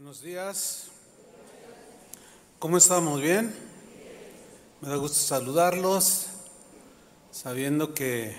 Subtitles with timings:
[0.00, 0.84] Buenos días.
[2.60, 3.20] ¿Cómo estamos?
[3.20, 3.52] ¿Bien?
[4.80, 6.28] Me da gusto saludarlos,
[7.32, 8.32] sabiendo que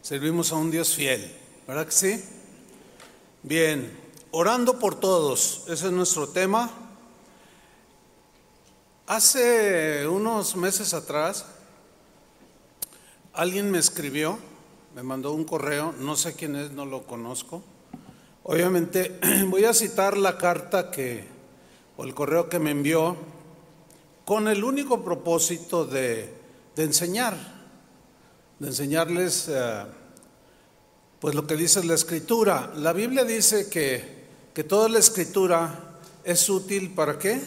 [0.00, 1.36] servimos a un Dios fiel,
[1.66, 2.24] ¿verdad que sí?
[3.42, 3.98] Bien,
[4.30, 6.70] orando por todos, ese es nuestro tema.
[9.08, 11.46] Hace unos meses atrás,
[13.32, 14.38] alguien me escribió,
[14.94, 17.60] me mandó un correo, no sé quién es, no lo conozco
[18.44, 21.24] Obviamente voy a citar la carta que,
[21.96, 23.16] o el correo que me envió,
[24.24, 26.32] con el único propósito de,
[26.76, 27.36] enseñar,
[28.58, 29.84] de enseñarles eh,
[31.20, 32.72] pues lo que dice la escritura.
[32.76, 37.40] La Biblia dice que, que toda la escritura es útil para qué?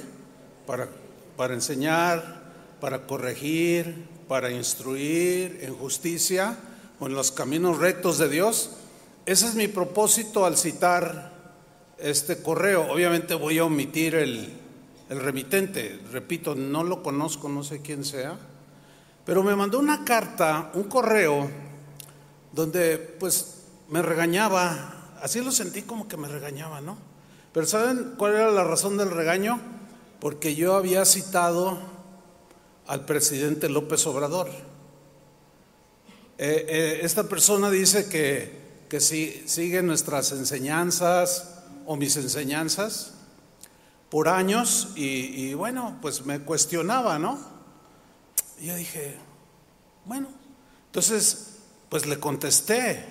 [0.66, 0.88] Para,
[1.35, 2.43] para enseñar,
[2.80, 6.57] para corregir, para instruir en justicia
[6.99, 8.70] o en los caminos rectos de Dios
[9.25, 11.34] ese es mi propósito al citar
[11.97, 12.91] este correo.
[12.91, 14.53] Obviamente voy a omitir el,
[15.09, 15.99] remitente.
[16.11, 18.37] Repito, no lo conozco, no sé quién sea.
[19.26, 21.49] Pero me mandó una carta, un correo,
[22.51, 25.15] donde pues me regañaba.
[25.21, 26.98] Así lo sentí como que me regañaba, ¿no?
[27.51, 29.60] Pero ¿saben cuál era la razón del regaño?
[30.20, 31.79] Porque yo había citado
[32.85, 34.49] al presidente López Obrador.
[36.37, 38.65] Eh, eh, esta persona dice que
[38.96, 43.12] que si, sigue nuestras enseñanzas o mis enseñanzas
[44.10, 47.38] por años y, bueno, pues me cuestionaba, ¿no?
[48.57, 49.18] Y yo dije,
[50.05, 50.29] bueno,
[50.85, 51.57] entonces
[51.90, 53.05] pues le contesté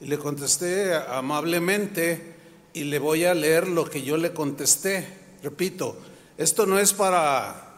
[0.00, 2.36] y le contesté amablemente
[2.72, 5.04] y le voy a leer lo que yo le contesté.
[5.42, 5.98] Repito,
[6.36, 7.72] esto no es para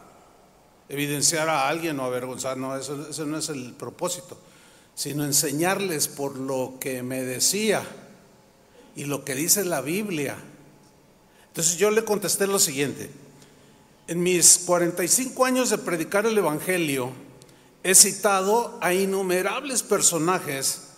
[0.89, 4.37] evidenciar a alguien o avergonzar, no, eso, eso no es el propósito
[4.95, 7.83] sino enseñarles por lo que me decía
[8.95, 10.35] y lo que dice la Biblia.
[11.47, 13.09] Entonces yo le contesté lo siguiente.
[14.07, 17.11] En mis 45 años de predicar el Evangelio,
[17.83, 20.89] he citado a innumerables personajes,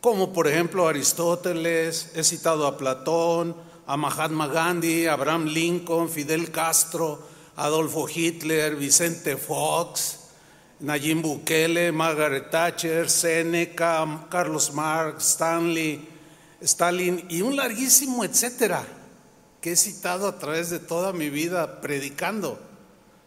[0.00, 7.20] como por ejemplo Aristóteles, he citado a Platón, a Mahatma Gandhi, Abraham Lincoln, Fidel Castro,
[7.56, 10.18] Adolfo Hitler, Vicente Fox,
[10.82, 16.08] Nayib Bukele, Margaret Thatcher, Seneca, Carlos Marx, Stanley,
[16.60, 18.84] Stalin y un larguísimo etcétera
[19.60, 22.60] que he citado a través de toda mi vida predicando.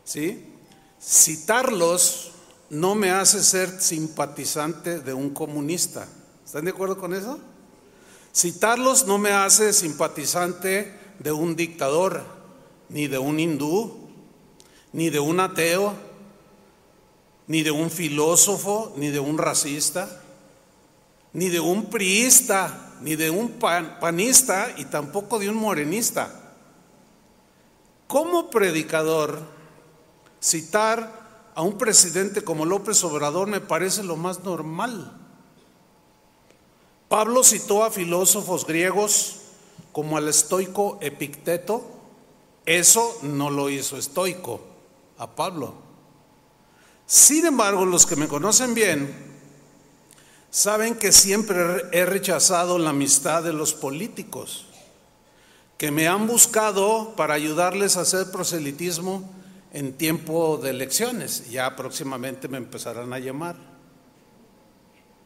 [0.04, 0.46] ¿Sí?
[1.02, 2.32] Citarlos
[2.70, 6.08] no me hace ser simpatizante de un comunista.
[6.46, 7.40] ¿Están de acuerdo con eso?
[8.34, 12.24] Citarlos no me hace simpatizante de un dictador,
[12.90, 14.10] ni de un hindú,
[14.92, 15.96] ni de un ateo,
[17.48, 20.22] ni de un filósofo, ni de un racista,
[21.34, 23.60] ni de un priista, ni de un
[24.00, 26.54] panista y tampoco de un morenista.
[28.08, 29.42] Como predicador,
[30.42, 35.12] citar a un presidente como López Obrador me parece lo más normal.
[37.08, 39.38] Pablo citó a filósofos griegos
[39.92, 41.84] como al estoico Epicteto.
[42.66, 44.60] Eso no lo hizo estoico
[45.18, 45.85] a Pablo.
[47.06, 49.14] Sin embargo, los que me conocen bien
[50.50, 54.66] saben que siempre he rechazado la amistad de los políticos,
[55.78, 59.30] que me han buscado para ayudarles a hacer proselitismo
[59.74, 61.52] en tiempo de elecciones.
[61.52, 63.58] Ya próximamente me empezarán a llamar.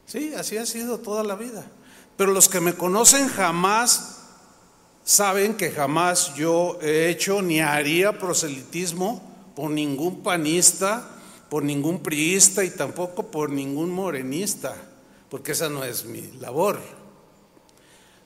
[0.07, 1.63] Sí, así ha sido toda la vida.
[2.17, 4.17] Pero los que me conocen jamás
[5.03, 9.21] saben que jamás yo he hecho ni haría proselitismo
[9.55, 11.07] por ningún panista,
[11.49, 14.75] por ningún priista y tampoco por ningún morenista,
[15.29, 16.79] porque esa no es mi labor.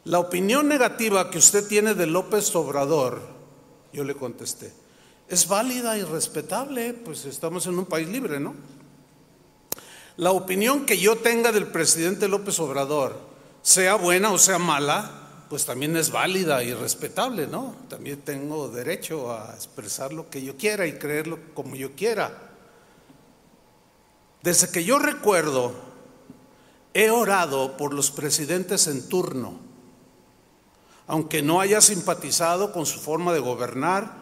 [0.05, 3.21] La opinión negativa que usted tiene de López Obrador,
[3.93, 4.73] yo le contesté,
[5.29, 8.53] es válida y respetable, pues estamos en un país libre, ¿no?
[10.17, 13.17] La opinión que yo tenga del presidente López Obrador,
[13.61, 17.75] sea buena o sea mala, pues también es válida y respetable, ¿no?
[17.87, 22.52] También tengo derecho a expresar lo que yo quiera y creerlo como yo quiera.
[24.43, 25.73] Desde que yo recuerdo,
[26.93, 29.53] he orado por los presidentes en turno,
[31.07, 34.21] aunque no haya simpatizado con su forma de gobernar,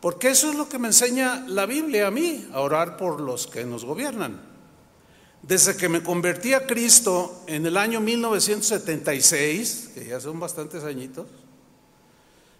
[0.00, 3.46] porque eso es lo que me enseña la Biblia a mí, a orar por los
[3.46, 4.42] que nos gobiernan.
[5.42, 11.28] Desde que me convertí a Cristo en el año 1976, que ya son bastantes añitos,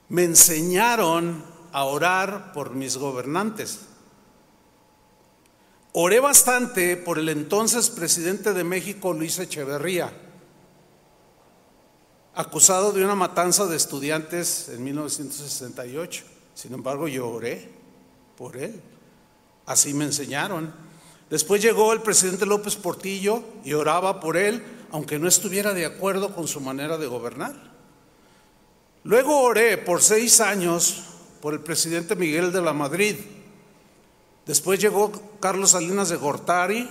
[0.09, 3.81] me enseñaron a orar por mis gobernantes.
[5.95, 10.11] Oré bastante por el entonces presidente de México, Luis Echeverría.
[12.35, 16.25] acusado de una matanza de estudiantes en 1968.
[16.55, 17.69] Sin embargo, yo oré
[18.39, 18.81] por él.
[19.67, 20.73] Así me enseñaron.
[21.29, 24.63] Después llegó el presidente López Portillo y oraba por él,
[24.93, 27.55] aunque no estuviera de acuerdo con su manera de gobernar.
[29.05, 31.03] Luego oré por seis años
[31.43, 33.17] por el presidente Miguel de la Madrid.
[34.47, 36.91] Después llegó Carlos Salinas de Gortari,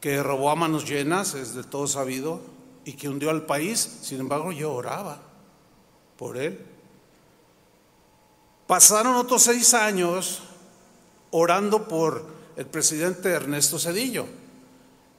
[0.00, 2.40] que robó a manos llenas, es de todo sabido,
[2.84, 3.78] y que hundió al país.
[4.02, 5.22] Sin embargo, yo oraba
[6.16, 6.58] por él.
[8.66, 10.42] Pasaron otros seis años
[11.30, 14.26] orando por el presidente Ernesto Cedillo,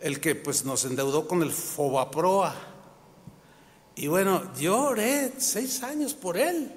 [0.01, 2.53] el que pues nos endeudó con el Fobaproa.
[3.95, 6.71] Y bueno, yo oré seis años por él,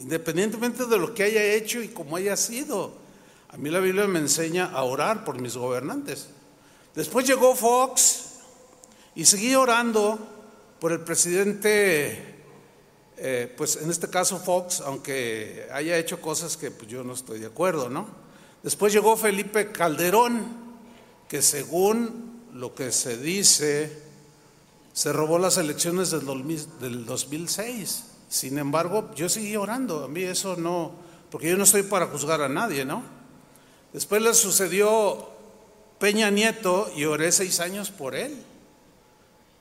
[0.00, 3.01] independientemente de lo que haya hecho y cómo haya sido.
[3.52, 6.28] A mí la Biblia me enseña a orar por mis gobernantes.
[6.94, 8.38] Después llegó Fox
[9.14, 10.18] y seguí orando
[10.80, 12.34] por el presidente,
[13.18, 17.40] eh, pues en este caso Fox, aunque haya hecho cosas que pues, yo no estoy
[17.40, 18.06] de acuerdo, ¿no?
[18.62, 20.46] Después llegó Felipe Calderón,
[21.28, 24.02] que según lo que se dice,
[24.94, 28.04] se robó las elecciones del 2006.
[28.30, 30.04] Sin embargo, yo seguí orando.
[30.04, 30.92] A mí eso no,
[31.30, 33.20] porque yo no estoy para juzgar a nadie, ¿no?
[33.92, 35.28] Después le sucedió
[35.98, 38.42] Peña Nieto y oré seis años por él.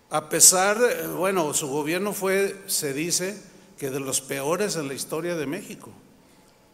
[0.09, 0.77] A pesar,
[1.17, 3.41] bueno, su gobierno fue, se dice,
[3.77, 5.89] que de los peores en la historia de México.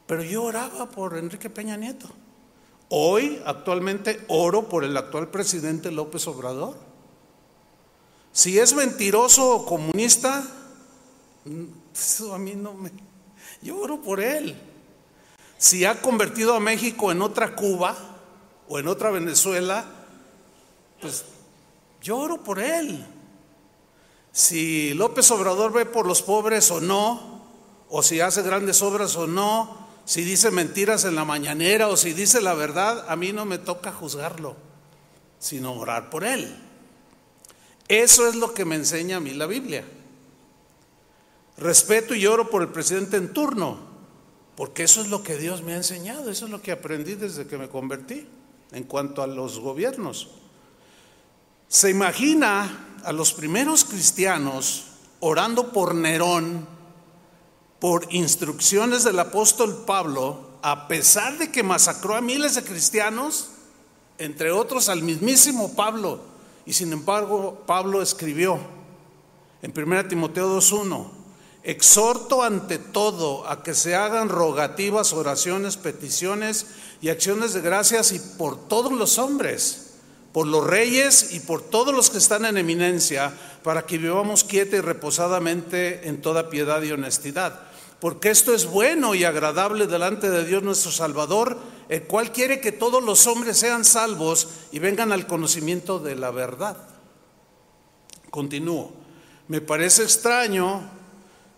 [0.07, 2.09] Pero yo oraba por Enrique Peña Nieto.
[2.89, 6.75] Hoy, actualmente, oro por el actual presidente López Obrador.
[8.31, 10.45] Si es mentiroso o comunista,
[11.93, 12.91] eso a mí no me...
[13.61, 14.55] Yo oro por él.
[15.57, 17.95] Si ha convertido a México en otra Cuba
[18.67, 19.85] o en otra Venezuela,
[21.01, 21.25] pues
[22.01, 23.05] yo oro por él.
[24.31, 27.41] Si López Obrador ve por los pobres o no,
[27.89, 32.13] o si hace grandes obras o no, si dice mentiras en la mañanera o si
[32.13, 34.55] dice la verdad, a mí no me toca juzgarlo,
[35.39, 36.55] sino orar por él.
[37.87, 39.83] Eso es lo que me enseña a mí la Biblia.
[41.57, 43.79] Respeto y oro por el presidente en turno,
[44.57, 47.45] porque eso es lo que Dios me ha enseñado, eso es lo que aprendí desde
[47.45, 48.27] que me convertí
[48.71, 50.29] en cuanto a los gobiernos.
[51.67, 54.85] Se imagina a los primeros cristianos
[55.19, 56.67] orando por Nerón
[57.77, 63.49] por instrucciones del apóstol Pablo, a pesar de que masacró a miles de cristianos,
[64.17, 66.19] entre otros al mismísimo Pablo,
[66.65, 68.57] y sin embargo Pablo escribió
[69.61, 71.16] en 1 Timoteo 2.1,
[71.67, 76.65] exhorto ante todo a que se hagan rogativas, oraciones, peticiones
[77.01, 79.95] y acciones de gracias y por todos los hombres,
[80.31, 83.33] por los reyes y por todos los que están en eminencia,
[83.63, 87.67] para que vivamos quieta y reposadamente en toda piedad y honestidad
[87.99, 91.57] porque esto es bueno y agradable delante de Dios nuestro Salvador,
[91.89, 96.29] el cual quiere que todos los hombres sean salvos y vengan al conocimiento de la
[96.29, 96.77] verdad.
[98.29, 98.91] Continúo.
[99.47, 100.96] Me parece extraño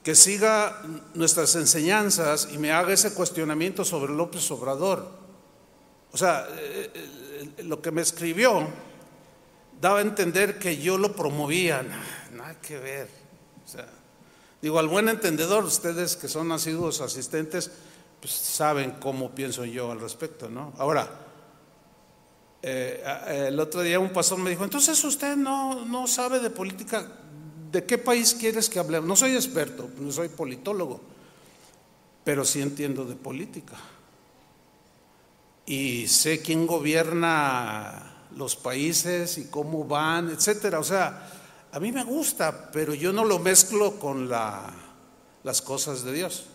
[0.09, 0.81] que siga
[1.13, 5.07] nuestras enseñanzas y me haga ese cuestionamiento sobre López Obrador.
[6.11, 8.67] O sea, eh, eh, lo que me escribió
[9.79, 11.83] daba a entender que yo lo promovía.
[12.33, 13.07] Nada que ver.
[14.59, 17.69] Digo, al buen entendedor, ustedes que son nacidos asistentes,
[18.19, 20.73] pues saben cómo pienso yo al respecto, ¿no?
[20.79, 21.07] Ahora,
[22.63, 27.07] eh, el otro día un pastor me dijo, entonces usted no, no sabe de política,
[27.71, 29.07] ¿de qué país quieres que hablemos?
[29.07, 31.01] No soy experto, no soy politólogo,
[32.23, 33.77] pero sí entiendo de política.
[35.65, 40.79] Y sé quién gobierna los países y cómo van, etcétera.
[40.79, 41.29] O sea,
[41.71, 46.45] a mí me gusta, pero yo no lo mezclo con las cosas de Dios.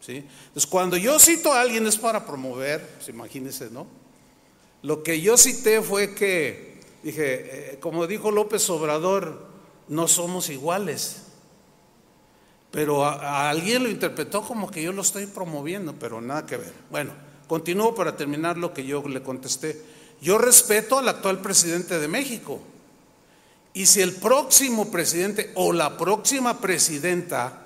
[0.00, 0.24] ¿sí?
[0.46, 3.86] Entonces, cuando yo cito a alguien es para promover, pues imagínense, ¿no?
[4.82, 9.55] Lo que yo cité fue que, dije, eh, como dijo López Obrador,
[9.88, 11.22] no somos iguales.
[12.70, 16.72] Pero a, alguien lo interpretó como que yo lo estoy promoviendo, pero nada que ver.
[16.90, 17.12] Bueno,
[17.48, 19.80] continúo para terminar lo que yo le contesté.
[20.20, 22.60] Yo respeto al actual presidente de México.
[23.72, 27.62] Y si el próximo presidente o la próxima presidenta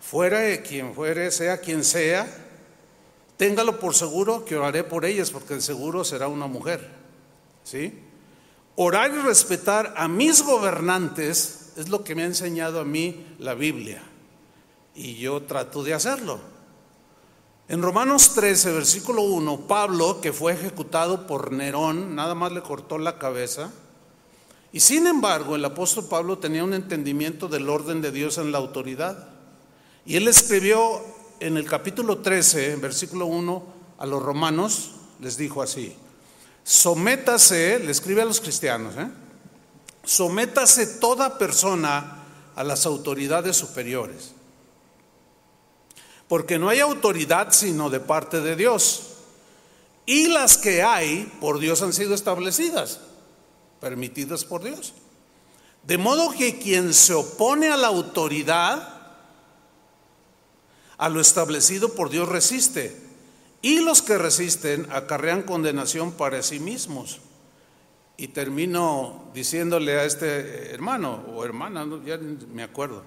[0.00, 2.26] fuera quien fuere, sea quien sea,
[3.36, 6.88] téngalo por seguro que oraré por ellas, porque el seguro será una mujer.
[7.64, 8.05] ¿Sí?
[8.76, 13.54] Orar y respetar a mis gobernantes es lo que me ha enseñado a mí la
[13.54, 14.02] Biblia.
[14.94, 16.38] Y yo trato de hacerlo.
[17.68, 22.98] En Romanos 13, versículo 1, Pablo, que fue ejecutado por Nerón, nada más le cortó
[22.98, 23.72] la cabeza,
[24.72, 28.58] Y sin embargo, el apóstol Pablo tenía un entendimiento del orden de Dios en la
[28.58, 29.30] autoridad.
[30.04, 31.00] Y él escribió
[31.40, 33.62] en el capítulo 13, en versículo 1,
[33.96, 34.90] a los romanos,
[35.20, 35.96] les dijo así,
[36.66, 39.08] sométase, le escribe a los cristianos, ¿eh?
[40.04, 42.24] sométase toda persona
[42.56, 44.32] a las autoridades superiores.
[46.26, 49.12] Porque no hay autoridad sino de parte de Dios.
[50.06, 52.98] Y las que hay por Dios han sido establecidas,
[53.80, 54.92] permitidas por Dios.
[55.84, 59.12] De modo que quien se opone a la autoridad,
[60.98, 63.05] a lo establecido por Dios resiste.
[63.66, 67.18] Y los que resisten acarrean condenación para sí mismos.
[68.16, 73.02] Y termino diciéndole a este hermano o hermana, ya me acuerdo,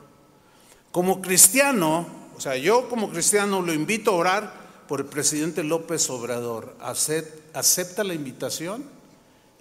[0.91, 4.53] como cristiano, o sea, yo como cristiano lo invito a orar
[4.89, 6.75] por el presidente López Obrador.
[6.81, 8.83] ¿Acepta la invitación?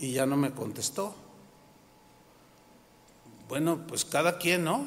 [0.00, 1.14] Y ya no me contestó.
[3.48, 4.84] Bueno, pues cada quien, ¿no?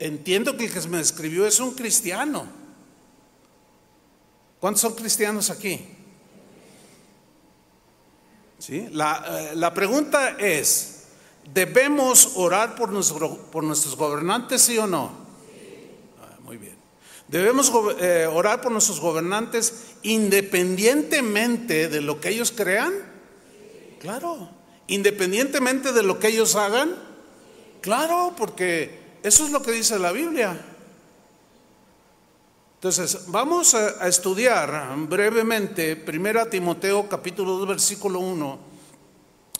[0.00, 2.61] Entiendo que el que me escribió es un cristiano.
[4.62, 5.80] ¿Cuántos son cristianos aquí?
[8.60, 8.86] ¿Sí?
[8.92, 11.06] La, eh, la pregunta es,
[11.52, 15.10] ¿debemos orar por, nuestro, por nuestros gobernantes, sí o no?
[16.22, 16.76] Ah, muy bien.
[17.26, 22.92] ¿Debemos eh, orar por nuestros gobernantes independientemente de lo que ellos crean?
[23.98, 24.48] Claro.
[24.86, 26.94] Independientemente de lo que ellos hagan?
[27.80, 30.71] Claro, porque eso es lo que dice la Biblia.
[32.82, 38.58] Entonces, vamos a, estudiar brevemente 1 Timoteo capítulo 2 versículo 1,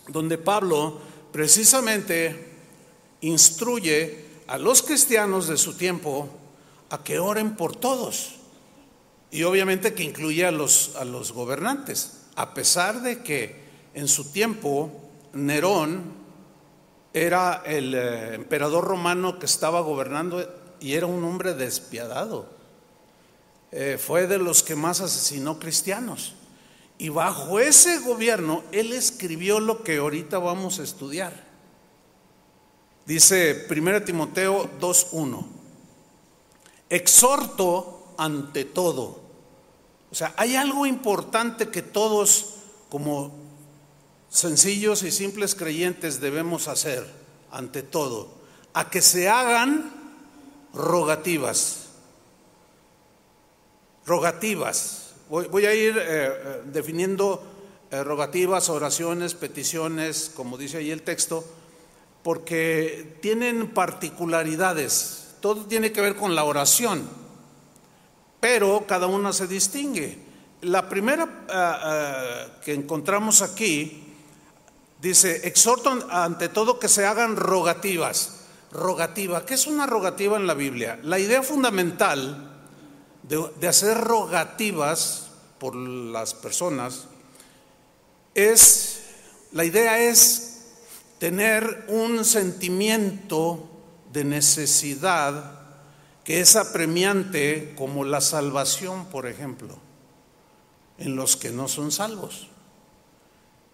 [0.08, 0.98] donde Pablo
[1.30, 2.48] precisamente
[3.20, 6.30] instruye a los cristianos de su tiempo
[6.90, 8.40] a que oren por todos.
[9.30, 13.54] Y obviamente que incluye a los, a los gobernantes, a pesar de que
[13.94, 14.90] en su tiempo
[15.32, 16.12] Nerón
[17.12, 20.44] era el eh, emperador romano que estaba gobernando
[20.80, 22.60] y era un hombre despiadado.
[23.72, 26.34] Eh, fue de los que más asesinó cristianos.
[26.98, 31.32] Y bajo ese gobierno, él escribió lo que ahorita vamos a estudiar.
[33.06, 35.44] Dice 1 Timoteo 2.1,
[36.90, 39.20] exhorto ante todo.
[40.10, 42.56] O sea, hay algo importante que todos
[42.90, 43.32] como
[44.28, 47.10] sencillos y simples creyentes debemos hacer
[47.50, 48.28] ante todo,
[48.74, 49.92] a que se hagan
[50.74, 51.81] rogativas
[54.06, 55.14] rogativas.
[55.28, 57.42] Voy, a ir eh, eh, definiendo
[57.90, 61.42] eh, rogativas, oraciones, peticiones, como dice ahí el texto,
[62.22, 65.36] porque tienen particularidades.
[65.40, 67.08] Todo tiene que ver con la oración,
[68.40, 70.18] pero cada una se distingue.
[70.60, 74.14] La primera que encontramos aquí
[75.00, 78.42] dice, exhorto ante todo que se hagan rogativas.
[78.70, 81.00] Rogativa, ¿qué es una rogativa en la Biblia?
[81.02, 82.51] La idea fundamental
[83.60, 87.06] de, hacer rogativas por las personas
[88.34, 89.02] es,
[89.52, 90.64] la idea es
[91.18, 93.70] tener un sentimiento
[94.12, 95.60] de necesidad
[96.24, 99.78] que es apremiante como la salvación, por ejemplo,
[100.98, 102.48] en los que no son salvos.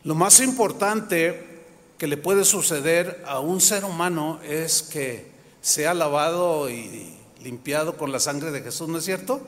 [0.04, 1.64] Lo más importante
[1.98, 8.12] que le puede suceder a un ser humano es que sea lavado y limpiado con
[8.12, 9.40] la sangre de Jesús, ¿no es cierto?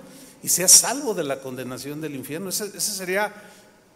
[0.42, 2.48] Y sea salvo de la condenación del infierno.
[2.48, 3.34] Ese, sería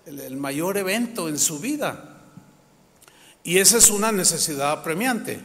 [0.06, 2.22] el, mayor evento en su vida.
[3.42, 5.40] Y esa es una necesidad apremiante.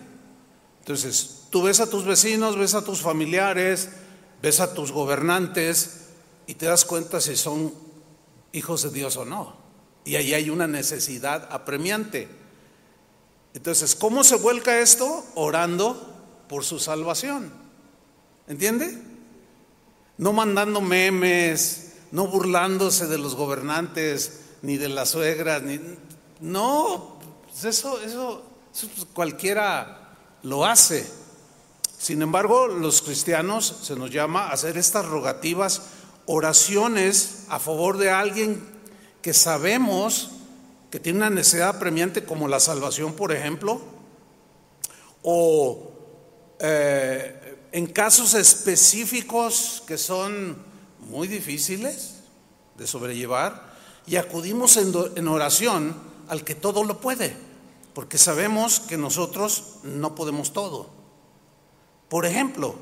[0.79, 3.89] Entonces, tú ves a tus vecinos, ves a tus familiares,
[4.41, 6.07] ves a tus gobernantes
[6.47, 7.73] y te das cuenta si son
[8.51, 9.57] hijos de Dios o no.
[10.05, 12.27] Y ahí hay una necesidad apremiante.
[13.53, 15.25] Entonces, ¿cómo se vuelca esto?
[15.35, 16.15] Orando
[16.47, 17.68] por su salvación.
[18.49, 18.97] ¿Entiende?
[20.17, 25.79] No mandando memes, no burlándose de los gobernantes, ni de las suegras, ni...
[26.41, 31.07] No, pues eso, eso, pues cualquiera lo hace.
[31.99, 35.83] Sin embargo, los cristianos se nos llama a hacer estas rogativas,
[36.25, 38.67] oraciones a favor de alguien
[39.21, 40.31] que sabemos
[40.89, 43.79] que tiene una necesidad apremiante como la salvación, por ejemplo,
[45.21, 45.91] o
[46.59, 47.38] eh,
[47.71, 50.57] en casos específicos que son
[51.09, 52.15] muy difíciles
[52.77, 53.73] de sobrellevar
[54.07, 55.95] y acudimos en, oración
[56.27, 57.35] al que todo lo puede,
[57.93, 60.89] porque sabemos que nosotros no podemos todo.
[62.07, 62.75] Por ejemplo,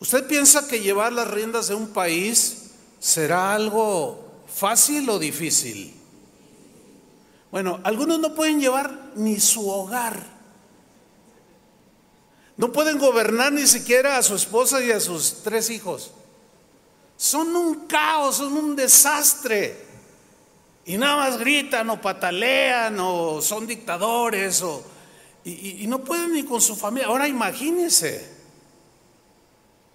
[0.00, 5.94] ¿usted piensa que llevar las riendas de un país será algo fácil o difícil?
[7.50, 10.37] Bueno, algunos no pueden llevar ni su hogar
[12.58, 16.10] No pueden gobernar ni siquiera a su esposa y a sus tres hijos.
[17.16, 19.86] Son un caos, son un desastre.
[20.84, 24.82] Y nada más gritan o patalean o son dictadores o,
[25.44, 27.06] y, no pueden ni con su familia.
[27.06, 28.36] Ahora imagínense.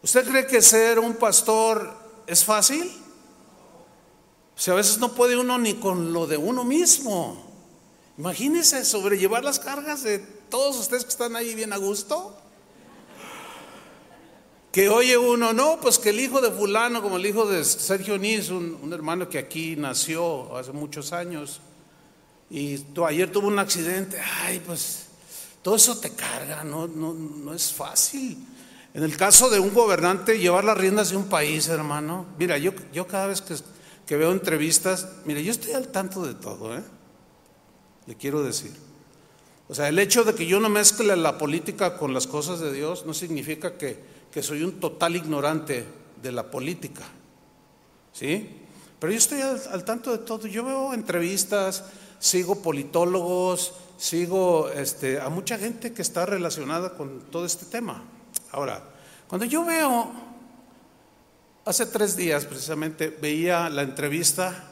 [0.01, 1.93] ¿Usted cree que ser un pastor
[2.25, 2.89] es fácil?
[4.55, 7.43] O sea, a veces no puede uno ni con lo de uno mismo.
[8.17, 12.39] Imagínese sobrellevar las cargas de todos ustedes que están ahí bien a gusto.
[14.74, 18.18] Que oye uno, no, pues que el hijo de fulano, como el hijo de Sergio
[18.18, 21.62] Nis, un, hermano que aquí nació hace muchos años,
[22.50, 25.06] y ayer tuvo un accidente, ay, pues
[25.62, 28.36] todo eso te carga, no, no, no es fácil.
[28.96, 32.72] En el caso de un gobernante, llevar las riendas de un país, hermano, mira, yo,
[32.92, 33.53] yo cada vez que,
[34.08, 36.84] que veo entrevistas, mira, yo estoy al tanto de todo, ¿eh?
[38.08, 38.74] le quiero decir.
[39.68, 42.74] O sea, el hecho de que yo no mezcle la política con las cosas de
[42.74, 45.85] Dios no significa que, que soy un total ignorante
[46.21, 47.03] de la política.
[48.11, 48.61] ¿Sí?
[48.99, 50.47] Pero yo estoy al, tanto de todo.
[50.47, 51.83] Yo veo entrevistas,
[52.17, 58.03] sigo politólogos, sigo este, a mucha gente que está relacionada con todo este tema.
[58.51, 58.83] Ahora,
[59.27, 60.11] cuando yo veo,
[61.65, 64.71] hace tres días precisamente, veía la entrevista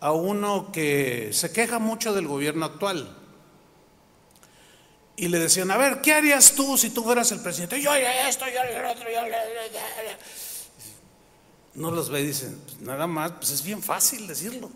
[0.00, 3.15] a uno que se queja mucho del gobierno actual.
[5.16, 7.80] Y le decían, a ver, ¿qué harías tú si tú fueras el presidente?
[7.80, 9.20] Yo haría esto, yo haría otro, yo.
[11.74, 14.70] No los ve y dicen, pues nada más, pues es bien fácil decirlo.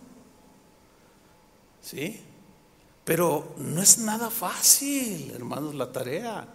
[1.83, 2.23] ¿Sí?
[3.05, 6.47] Pero no es nada fácil, hermanos, la tarea.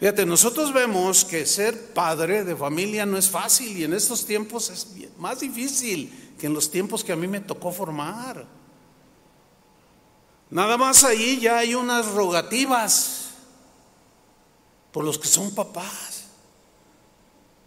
[0.00, 4.68] Fíjate, nosotros vemos que ser padre de familia no es fácil y en estos tiempos
[4.68, 8.44] es más difícil que en los tiempos que a mí me tocó formar.
[10.52, 13.30] Nada más ahí ya hay unas rogativas
[14.92, 16.24] por los que son papás.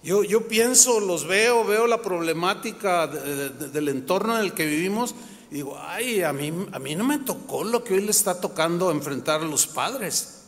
[0.03, 5.15] Yo, yo pienso, los veo, veo la problemática del entorno en el que vivimos
[5.49, 8.39] y digo, ay, a mí, a mí no me tocó lo que hoy le está
[8.39, 10.43] tocando enfrentar a los padres.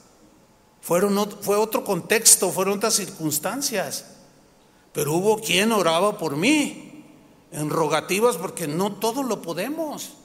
[0.79, 4.05] Fueron, fue otro contexto, fueron otras circunstancias.
[4.93, 7.03] Pero hubo quien oraba por mí
[7.51, 10.17] en rogativas porque no todo lo podemos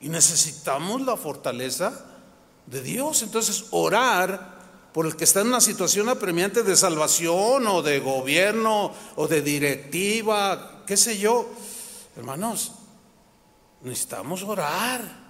[0.00, 2.04] y necesitamos la fortaleza
[2.66, 3.22] de Dios.
[3.22, 4.58] Entonces, orar
[4.92, 9.42] por el que está en una situación apremiante de salvación o de gobierno o de
[9.42, 11.48] directiva, qué sé yo,
[12.16, 12.72] hermanos,
[13.82, 15.28] necesitamos orar.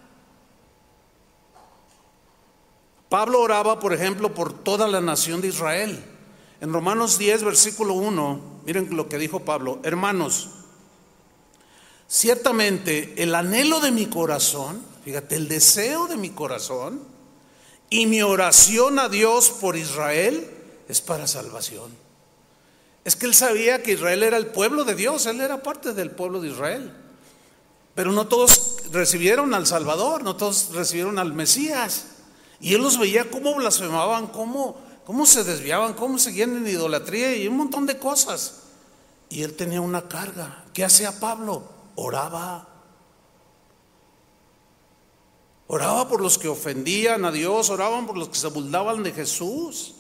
[3.09, 6.05] Pablo oraba, por ejemplo, por toda la nación de Israel.
[6.61, 10.51] En Romanos 10, versículo 1, miren lo que dijo Pablo, hermanos,
[12.09, 17.03] Ciertamente el anhelo de mi corazón, fíjate, el deseo de mi corazón
[17.91, 20.51] y mi oración a Dios por Israel
[20.89, 21.91] es para salvación.
[23.05, 26.11] Es que él sabía que Israel era el pueblo de Dios, él era parte del
[26.11, 26.93] pueblo de Israel.
[27.95, 32.07] Pero no todos recibieron al Salvador, no todos recibieron al Mesías.
[32.61, 37.49] Y él los veía cómo blasfemaban, cómo, cómo se desviaban, cómo seguían en idolatría y
[37.49, 38.63] un montón de cosas.
[39.29, 40.65] Y él tenía una carga.
[40.73, 41.78] ¿Qué hacía Pablo?
[41.99, 42.67] Oraba.
[45.67, 49.95] Oraba por los que ofendían a Dios, oraban por los que se burlaban de Jesús.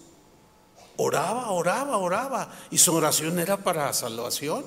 [0.96, 2.50] Oraba, oraba, oraba.
[2.70, 4.64] Y su oración era para salvación.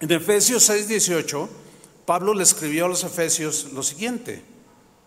[0.00, 1.48] En Efesios 6:18,
[2.04, 4.44] Pablo le escribió a los Efesios lo siguiente.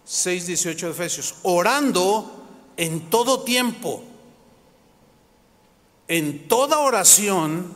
[0.08, 1.36] 6:18 de Efesios.
[1.44, 2.46] Orando
[2.78, 4.02] en todo tiempo,
[6.08, 7.74] en toda oración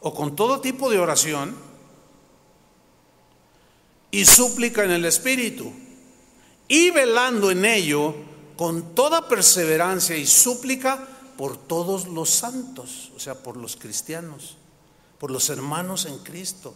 [0.00, 1.65] o con todo tipo de oración
[4.10, 5.72] y súplica en el Espíritu,
[6.68, 8.14] y velando en ello
[8.56, 14.56] con toda perseverancia y súplica por todos los santos, o sea, por los cristianos,
[15.18, 16.74] por los hermanos en Cristo.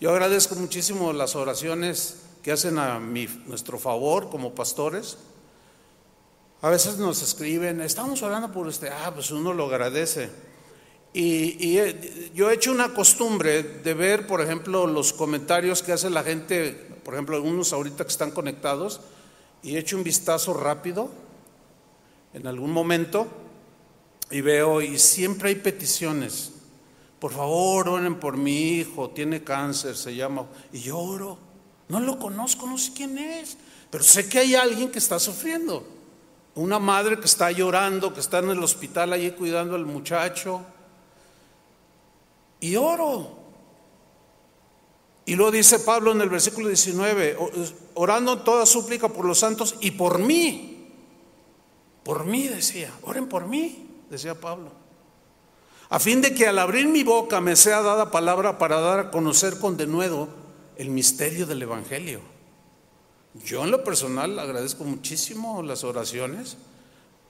[0.00, 5.16] Yo agradezco muchísimo las oraciones que hacen a mi, nuestro favor como pastores.
[6.60, 10.30] A veces nos escriben, estamos orando por usted, ah, pues uno lo agradece.
[11.18, 11.80] Y,
[12.34, 16.72] yo he hecho una costumbre de ver, por ejemplo, los comentarios que hace la gente,
[17.02, 19.00] por ejemplo, algunos ahorita que están conectados,
[19.62, 21.10] y he hecho un vistazo rápido
[22.34, 23.28] en algún momento
[24.30, 26.52] y veo, y siempre hay peticiones.
[27.18, 30.44] Por favor, oren por mi hijo, tiene cáncer, se llama.
[30.70, 31.38] Y yo oro.
[31.88, 33.56] No lo conozco, no sé quién es,
[33.90, 35.82] pero sé que hay alguien que está sufriendo.
[36.56, 40.62] Una madre que está llorando, que está en el hospital allí cuidando al muchacho
[42.60, 43.36] y oro.
[45.24, 47.36] Y lo dice Pablo en el versículo 19,
[47.94, 50.88] orando toda súplica por los santos y por mí.
[52.04, 54.70] Por mí decía, oren por mí, decía Pablo.
[55.88, 59.10] A fin de que al abrir mi boca me sea dada palabra para dar a
[59.10, 60.28] conocer con denuedo
[60.76, 62.20] el misterio del Evangelio.
[63.44, 66.56] Yo en lo personal agradezco muchísimo las oraciones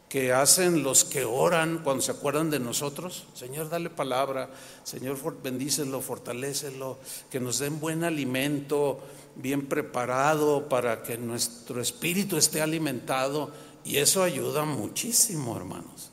[0.09, 3.27] que hacen los que oran cuando se acuerdan de nosotros.
[3.35, 4.49] Señor, dale palabra.
[4.85, 6.99] Señor, bendícelo, fortalécelo.
[7.31, 9.01] Que nos den buen alimento,
[9.35, 13.51] bien preparado para que nuestro espíritu esté alimentado.
[13.85, 16.13] Y eso ayuda muchísimo, hermanos.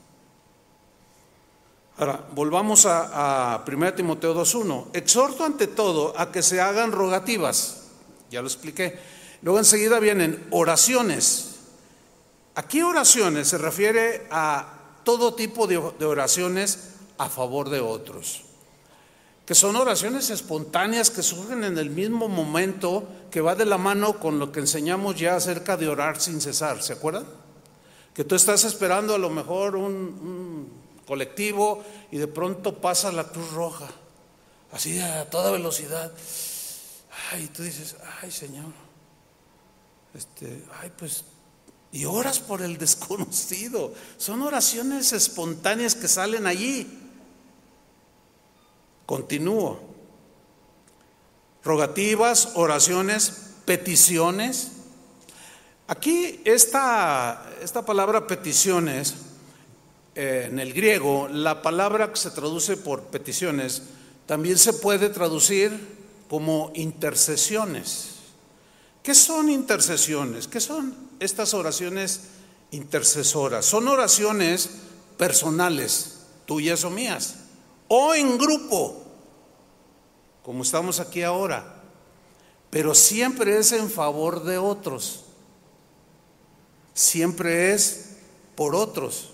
[1.97, 4.87] Ahora, volvamos a, a 1 Timoteo 2.1.
[4.93, 7.83] Exhorto ante todo a que se hagan rogativas.
[8.31, 8.97] Ya lo expliqué.
[9.43, 11.52] Luego enseguida vienen oraciones
[12.55, 18.43] Aquí oraciones se refiere a todo tipo de, oraciones a favor de otros,
[19.45, 24.19] que son oraciones espontáneas que surgen en el mismo momento que va de la mano
[24.19, 27.25] con lo que enseñamos ya acerca de orar sin cesar, ¿se acuerdan?
[28.13, 33.51] Que tú estás esperando a lo mejor un, colectivo y de pronto pasa la cruz
[33.51, 33.87] roja,
[34.71, 36.13] así a toda velocidad.
[37.31, 38.71] Ay, tú dices, ay Señor,
[40.13, 41.25] este, ay, pues
[41.93, 43.93] y oras por el desconocido.
[44.17, 46.99] Son oraciones espontáneas que salen allí.
[49.05, 49.79] Continúo.
[51.63, 54.71] Rogativas, oraciones, peticiones.
[55.87, 59.13] Aquí esta, esta palabra peticiones,
[60.15, 63.83] eh, en el griego, la palabra que se traduce por peticiones,
[64.25, 65.71] también se puede traducir
[66.29, 68.12] como intercesiones.
[69.03, 70.47] ¿Qué son intercesiones?
[70.47, 72.21] ¿Qué son estas oraciones
[72.71, 73.65] intercesoras?
[73.65, 74.69] Son oraciones
[75.17, 77.35] personales, tuyas o mías,
[77.89, 79.03] o en grupo,
[80.41, 81.81] como estamos aquí ahora,
[82.69, 85.25] pero siempre es en favor de otros,
[86.93, 88.15] siempre es
[88.55, 89.31] por otros.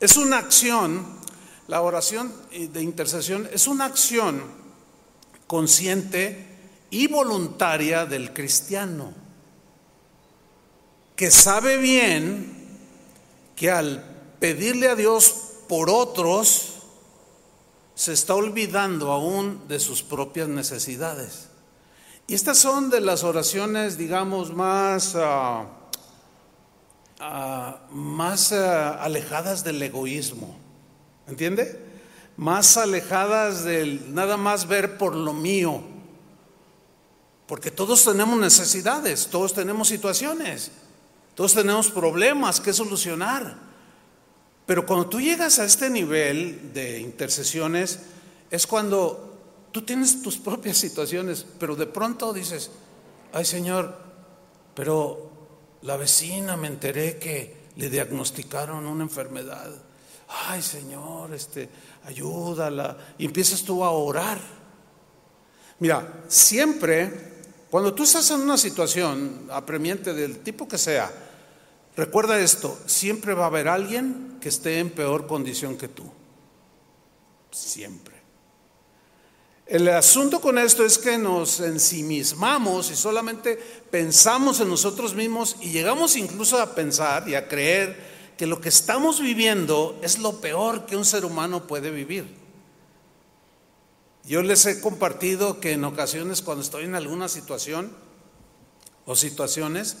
[0.00, 1.06] Es una acción,
[1.68, 4.42] la oración de intercesión es una acción
[5.46, 6.49] consciente
[6.90, 9.12] y voluntaria del cristiano,
[11.14, 12.60] que sabe bien
[13.54, 14.02] que al
[14.40, 15.34] pedirle a Dios
[15.68, 16.80] por otros,
[17.94, 21.50] se está olvidando aún de sus propias necesidades.
[22.26, 25.66] Y estas son de las oraciones, digamos, más, ah,
[27.20, 30.56] ah, más ah, alejadas del egoísmo.
[31.28, 31.78] ¿Entiende?
[32.38, 35.82] Más alejadas del nada más ver por lo mío
[37.50, 40.70] porque todos tenemos necesidades, todos tenemos situaciones,
[41.34, 43.58] todos tenemos problemas que solucionar.
[44.66, 47.98] Pero cuando tú llegas a este nivel de intercesiones,
[48.52, 52.70] es cuando tú tienes tus propias situaciones, pero de pronto dices,
[53.32, 53.98] ay Señor,
[54.72, 55.32] pero
[55.82, 59.72] la vecina me enteré que le diagnosticaron una enfermedad.
[60.46, 61.68] Ay Señor, este,
[62.04, 62.96] ayúdala.
[63.18, 64.38] Y empiezas tú a orar.
[65.80, 67.39] Mira, siempre
[67.70, 71.12] cuando tú estás en una situación apremiante del tipo que sea,
[71.96, 76.10] recuerda esto, siempre va a haber alguien que esté en peor condición que tú.
[77.52, 78.20] Siempre.
[79.66, 83.56] El asunto con esto es que nos ensimismamos y solamente
[83.88, 88.68] pensamos en nosotros mismos y llegamos incluso a pensar y a creer que lo que
[88.68, 92.39] estamos viviendo es lo peor que un ser humano puede vivir.
[94.24, 97.90] Yo les he compartido que en ocasiones cuando estoy en alguna situación
[99.06, 99.96] o situaciones,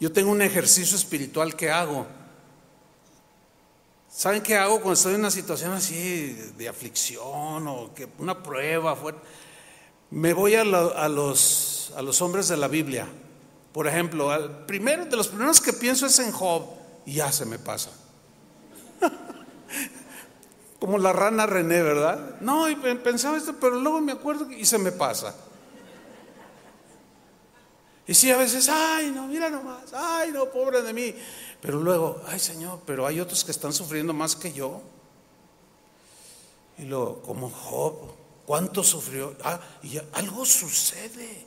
[0.00, 2.06] yo tengo un ejercicio espiritual que hago.
[4.10, 8.96] ¿Saben qué hago cuando estoy en una situación así de aflicción o que una prueba?
[10.10, 13.08] Me voy a, los, a los hombres de la Biblia.
[13.72, 16.64] Por ejemplo, al primero, de los primeros que pienso es en Job
[17.06, 17.90] y ya se me pasa.
[20.82, 22.40] Como la rana René, ¿verdad?
[22.40, 25.32] No, y pensaba esto, pero luego me acuerdo y se me pasa.
[28.04, 31.14] Y sí, a veces, ay, no, mira nomás, ay, no, pobre de mí.
[31.60, 34.82] Pero luego, ay, Señor, pero hay otros que están sufriendo más que yo.
[36.78, 39.36] Y luego, como Job, ¿cuánto sufrió?
[39.44, 41.46] Ah, y algo sucede.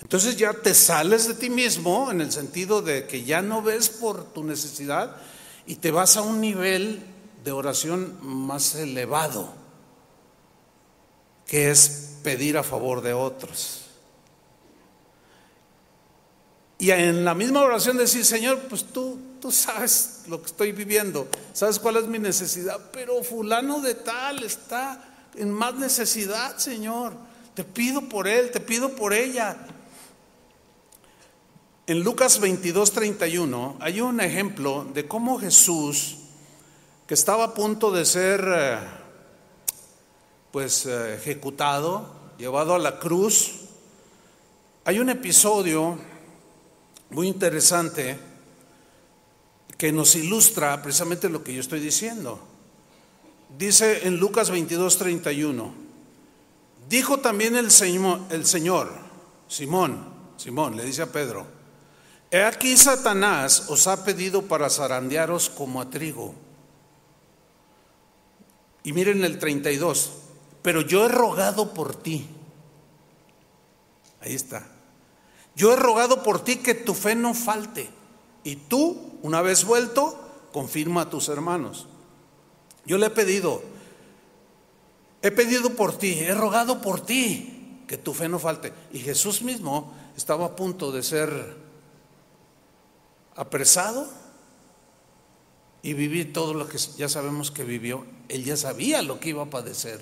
[0.00, 3.90] Entonces ya te sales de ti mismo en el sentido de que ya no ves
[3.90, 5.18] por tu necesidad
[5.66, 7.11] y te vas a un nivel
[7.42, 9.52] de oración más elevado,
[11.46, 13.82] que es pedir a favor de otros.
[16.78, 21.28] Y en la misma oración decir, Señor, pues tú, tú sabes lo que estoy viviendo,
[21.52, 27.12] sabes cuál es mi necesidad, pero fulano de tal está en más necesidad, Señor.
[27.54, 29.56] Te pido por él, te pido por ella.
[31.86, 36.16] En Lucas 22, 31 hay un ejemplo de cómo Jesús,
[37.06, 38.78] que estaba a punto de ser eh,
[40.50, 42.06] pues eh, ejecutado,
[42.38, 43.62] llevado a la cruz,
[44.84, 45.98] hay un episodio
[47.10, 48.18] muy interesante
[49.76, 52.38] que nos ilustra precisamente lo que yo estoy diciendo.
[53.58, 55.74] Dice en Lucas 22, 31,
[56.88, 58.92] dijo también el Señor, el Señor,
[59.48, 61.46] Simón, Simón, le dice a Pedro,
[62.30, 66.34] he aquí Satanás os ha pedido para zarandearos como a trigo.
[68.84, 70.12] Y miren el 32,
[70.62, 72.26] pero yo he rogado por ti.
[74.20, 74.66] Ahí está.
[75.54, 77.90] Yo he rogado por ti que tu fe no falte.
[78.44, 80.18] Y tú, una vez vuelto,
[80.52, 81.86] confirma a tus hermanos.
[82.84, 83.62] Yo le he pedido,
[85.22, 88.72] he pedido por ti, he rogado por ti que tu fe no falte.
[88.92, 91.56] Y Jesús mismo estaba a punto de ser
[93.36, 94.08] apresado
[95.82, 98.04] y vivir todo lo que ya sabemos que vivió.
[98.32, 100.00] Él ya sabía lo que iba a padecer.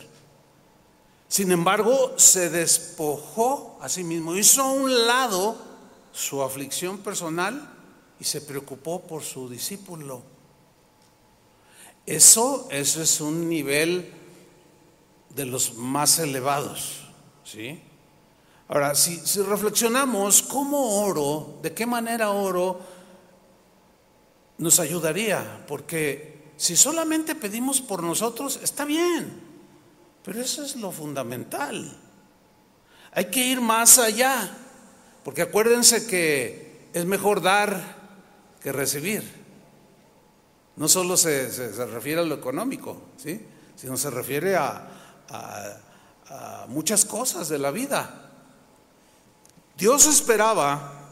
[1.26, 5.56] Sin embargo, se despojó a sí mismo, hizo a un lado
[6.12, 7.68] su aflicción personal
[8.20, 10.22] y se preocupó por su discípulo.
[12.06, 14.12] Eso, eso es un nivel
[15.30, 17.00] de los más elevados,
[17.42, 17.82] ¿sí?
[18.68, 22.78] Ahora, si, si reflexionamos cómo oro, de qué manera oro,
[24.58, 29.32] nos ayudaría, porque si solamente pedimos por nosotros, está bien,
[30.22, 31.96] pero eso es lo fundamental.
[33.12, 34.58] Hay que ir más allá,
[35.24, 37.96] porque acuérdense que es mejor dar
[38.62, 39.22] que recibir.
[40.76, 41.48] No solo se,
[41.86, 43.40] refiere a lo económico, ¿sí?
[43.74, 44.86] sino se refiere a,
[45.30, 48.32] a muchas cosas de la vida.
[49.78, 51.08] Dios esperaba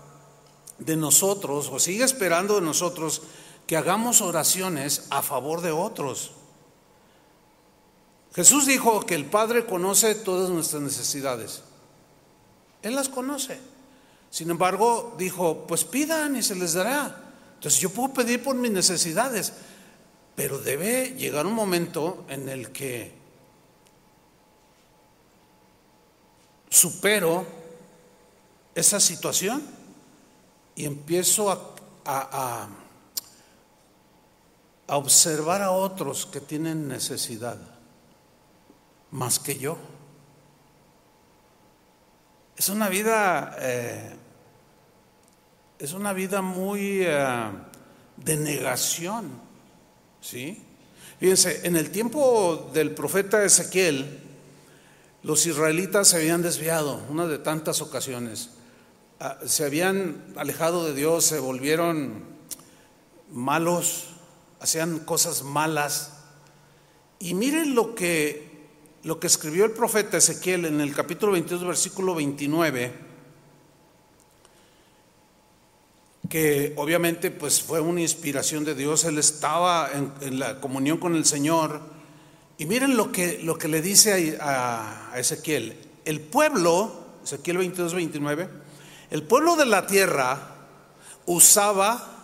[0.79, 3.23] de nosotros, o sigue esperando de nosotros,
[3.69, 6.33] que hagamos oraciones a favor de otros.
[8.35, 11.63] Jesús dijo que el Padre conoce todas nuestras necesidades.
[12.81, 13.61] Él las conoce.
[14.31, 17.15] Sin embargo, dijo, pues pidan y se les dará.
[17.57, 19.53] Entonces yo puedo pedir por mis necesidades,
[20.35, 23.13] pero debe llegar un momento en el que
[26.71, 27.47] supero
[28.75, 29.63] esa situación
[30.75, 31.61] y empiezo a,
[32.07, 32.69] a,
[34.97, 37.59] observar a otros que tienen necesidad
[39.11, 39.77] más que yo.
[42.57, 44.17] Es una vida, eh,
[45.79, 47.51] es una vida muy eh,
[48.17, 49.31] de negación,
[50.21, 50.65] ¿sí?
[51.21, 54.21] Fíjense, en el tiempo del profeta Ezequiel,
[55.23, 58.51] los israelitas se habían desviado, una de tantas ocasiones.
[59.21, 62.25] Ah, se habían alejado de Dios, se volvieron
[63.31, 64.18] malos,
[64.61, 66.13] hacían cosas malas.
[67.19, 68.49] Y miren lo que
[69.05, 72.93] lo que escribió el profeta Ezequiel en el capítulo 22, versículo 29,
[76.29, 79.91] que obviamente pues fue una inspiración de Dios, él estaba
[80.21, 81.81] en, la comunión con el Señor,
[82.59, 87.95] y miren lo que, lo que le dice a, a Ezequiel, el pueblo, Ezequiel 22,
[87.95, 88.49] 29,
[89.11, 90.57] el pueblo de la tierra
[91.25, 92.15] usaba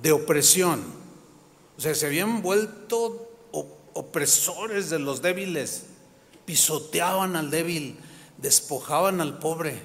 [0.00, 0.84] de opresión,
[1.76, 3.30] o sea, se habían vuelto
[3.94, 5.84] opresores de los débiles
[6.44, 7.98] pisoteaban al débil,
[8.38, 9.82] despojaban al pobre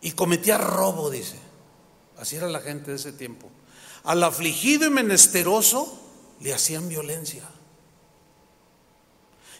[0.00, 1.36] y cometía robo, dice.
[2.18, 3.48] Así era la gente de ese tiempo.
[4.04, 6.00] Al afligido y menesteroso
[6.40, 7.44] le hacían violencia.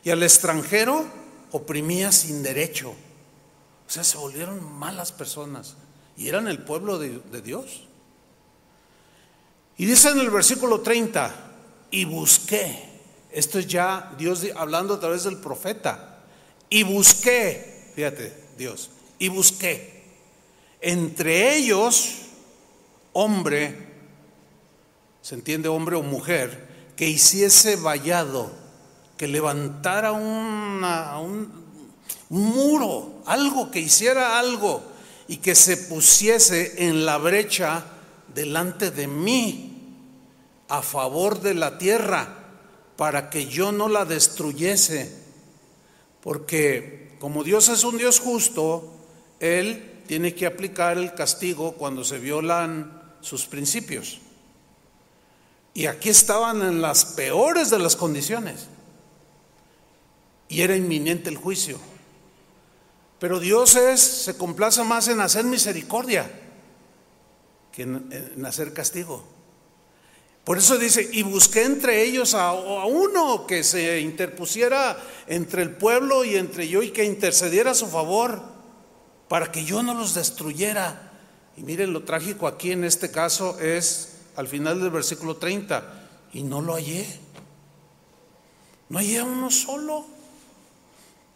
[0.05, 1.05] Y al extranjero
[1.53, 2.91] oprimía sin derecho.
[2.91, 5.77] O sea, se volvieron malas personas.
[6.17, 7.86] Y eran el pueblo de, de Dios.
[9.79, 11.35] Y dice en el versículo 30,
[11.91, 12.87] y busqué
[13.37, 16.21] esto es ya Dios hablando a través del profeta.
[16.71, 19.97] Y busqué, fíjate, Dios, y busqué
[20.81, 22.15] entre ellos
[23.13, 23.77] hombre,
[25.21, 28.53] se entiende hombre o mujer, que hiciese vallado,
[29.17, 30.83] que levantara un,
[32.31, 34.83] un muro, algo, que hiciera algo
[35.29, 37.85] y que se pusiese en la brecha
[38.35, 39.73] delante de mí
[40.69, 42.29] a favor de la tierra
[42.97, 45.15] para que yo no la destruyese,
[46.23, 48.93] porque como Dios es un Dios justo,
[49.41, 54.21] Él tiene que aplicar el castigo cuando se violan sus principios.
[55.75, 58.67] Y aquí estaban en las peores de las condiciones.
[60.49, 61.79] Y era inminente el juicio.
[63.19, 66.31] Pero Dios es, se complace más en hacer misericordia.
[67.77, 69.23] Que en, hacer castigo.
[70.45, 76.25] Por eso dice, y busqué entre ellos a, uno que se interpusiera entre el pueblo
[76.25, 78.43] y entre yo y que intercediera a su favor
[79.29, 81.13] para que yo no los destruyera.
[81.59, 86.45] Y miren, lo trágico aquí en este caso es al final del versículo 30, y
[86.45, 87.07] no lo hallé.
[88.89, 90.07] No hallé a uno solo.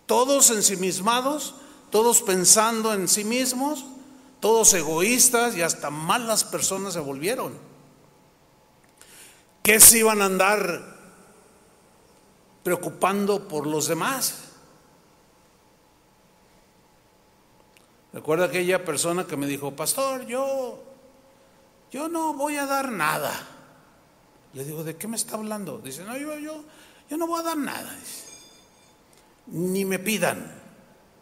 [0.06, 1.54] Todos ensimismados,
[1.90, 3.84] todos pensando en sí mismos,
[4.40, 7.52] todos egoístas y hasta malas personas se volvieron.
[9.62, 10.96] ¿Qué se iban a andar
[12.62, 14.50] preocupando por los demás?
[18.12, 20.82] Recuerda aquella persona que me dijo, pastor, yo,
[21.92, 23.32] yo no voy a dar nada.
[24.54, 25.78] Le digo, ¿de qué me está hablando?
[25.78, 26.64] Dice, no, yo, yo,
[27.08, 27.94] yo no voy a dar nada.
[29.46, 30.60] Ni me pidan.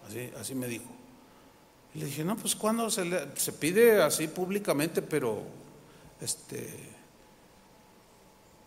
[0.07, 0.97] Así, así me dijo.
[1.98, 5.42] Le dije, no, pues cuando se, se pide así públicamente, pero
[6.20, 6.72] este,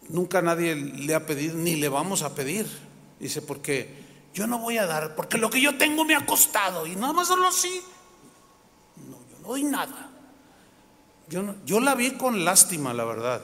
[0.10, 2.67] nunca nadie le ha pedido, ni le vamos a pedir.
[3.22, 6.86] Dice, porque yo no voy a dar, porque lo que yo tengo me ha costado
[6.86, 7.82] y nada más solo así.
[8.98, 10.10] No, yo no doy nada.
[11.30, 13.41] Yo, yo la vi con lástima, la verdad.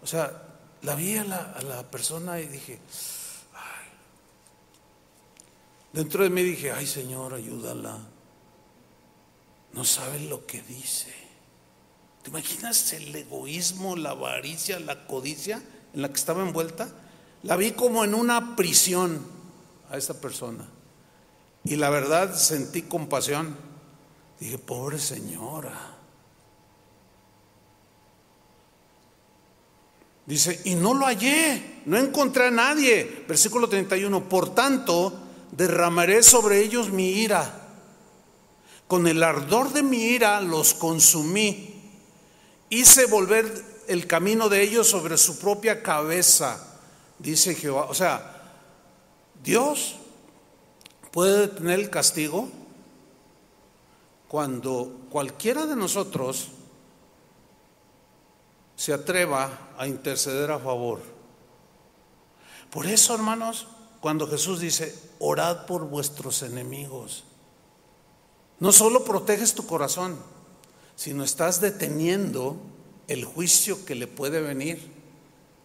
[0.00, 0.44] O sea,
[0.82, 2.78] la vi a la, a la persona y dije,
[3.52, 3.88] ay.
[5.92, 8.11] dentro de mí dije, ay Señor, ayúdala
[9.74, 11.12] no sabe lo que dice.
[12.22, 15.62] ¿Te imaginas el egoísmo, la avaricia, la codicia
[15.94, 16.88] en la que estaba envuelta?
[17.42, 19.20] La vi como en una prisión
[19.90, 20.64] a esta persona.
[21.64, 23.56] Y la verdad sentí compasión.
[24.38, 25.96] Dije, pobre señora.
[30.26, 33.24] Dice, y no lo hallé, no encontré a nadie.
[33.26, 35.12] Versículo 31, por tanto,
[35.50, 37.61] derramaré sobre ellos mi ira
[38.92, 41.80] con el ardor de mi ira los consumí.
[42.68, 46.78] Hice volver el camino de ellos sobre su propia cabeza,
[47.18, 47.86] dice Jehová.
[47.88, 48.52] O sea,
[49.42, 49.94] Dios
[51.10, 52.50] puede tener el castigo
[54.28, 56.48] cuando cualquiera de nosotros
[58.76, 61.00] se atreva a interceder a favor.
[62.70, 63.68] Por eso, hermanos,
[64.02, 67.24] cuando Jesús dice, orad por vuestros enemigos,
[68.62, 70.16] no solo proteges tu corazón,
[70.94, 72.56] sino estás deteniendo
[73.08, 74.80] el juicio que le puede venir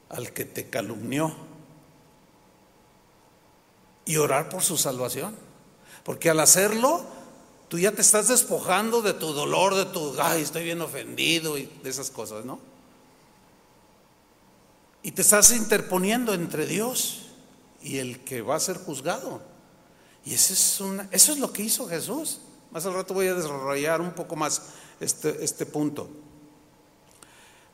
[0.09, 1.31] al que te calumnió
[4.03, 5.35] y orar por su salvación.
[6.03, 7.05] Porque al hacerlo,
[7.67, 11.69] tú ya te estás despojando de tu dolor, de tu, ay, estoy bien ofendido y
[11.83, 12.57] de esas cosas, ¿no?
[15.03, 17.27] Y te estás interponiendo entre Dios
[17.79, 19.43] y el que va a ser juzgado.
[20.25, 22.39] Y eso es, una, eso es lo que hizo Jesús.
[22.77, 24.61] Más al rato voy a desarrollar un poco más
[24.99, 26.07] este, este punto.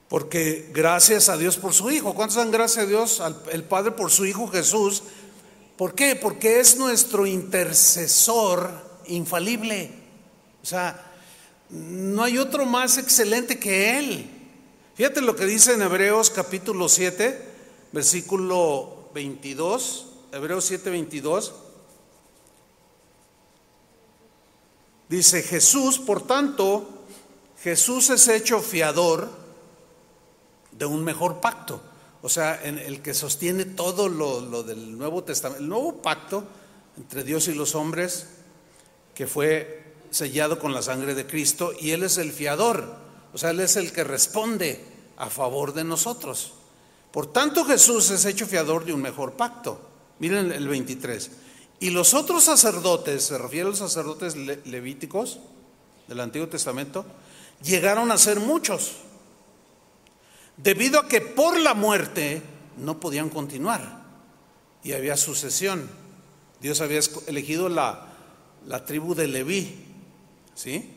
[0.07, 2.15] Porque gracias a Dios por su Hijo.
[2.15, 5.03] ¿Cuántos dan gracias a Dios, al el Padre, por su Hijo Jesús?
[5.75, 6.15] ¿Por qué?
[6.15, 8.71] Porque es nuestro intercesor
[9.07, 9.91] infalible.
[10.63, 11.11] O sea,
[11.69, 14.29] no hay otro más excelente que Él.
[14.95, 17.41] Fíjate lo que dice en Hebreos capítulo 7,
[17.91, 20.07] versículo 22.
[20.31, 21.53] Hebreos 7, 22.
[25.13, 27.05] Dice Jesús, por tanto,
[27.61, 29.29] Jesús es hecho fiador
[30.71, 31.83] de un mejor pacto.
[32.23, 35.61] O sea, en el que sostiene todo lo, del Nuevo Testamento.
[35.61, 36.43] El nuevo pacto
[36.97, 38.25] entre Dios y los hombres,
[39.13, 42.95] que fue sellado con la sangre de Cristo, y Él es el fiador.
[43.33, 44.83] O sea, Él es el que responde
[45.17, 46.53] a favor de nosotros.
[47.11, 49.79] Por tanto, Jesús es hecho fiador de un mejor pacto.
[50.17, 51.29] Miren el 23.
[51.83, 55.39] Y los otros sacerdotes, se refiere a los sacerdotes levíticos
[56.07, 57.05] del Antiguo Testamento,
[57.61, 58.93] llegaron a ser muchos,
[60.55, 62.41] debido a que por la muerte
[62.77, 64.01] no podían continuar
[64.81, 65.89] y había sucesión.
[66.61, 68.13] Dios había elegido la,
[68.65, 69.83] la tribu de Leví,
[70.55, 70.89] ¿sí?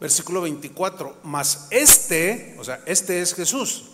[0.00, 3.84] Versículo 24, mas este, o sea, este es Jesús,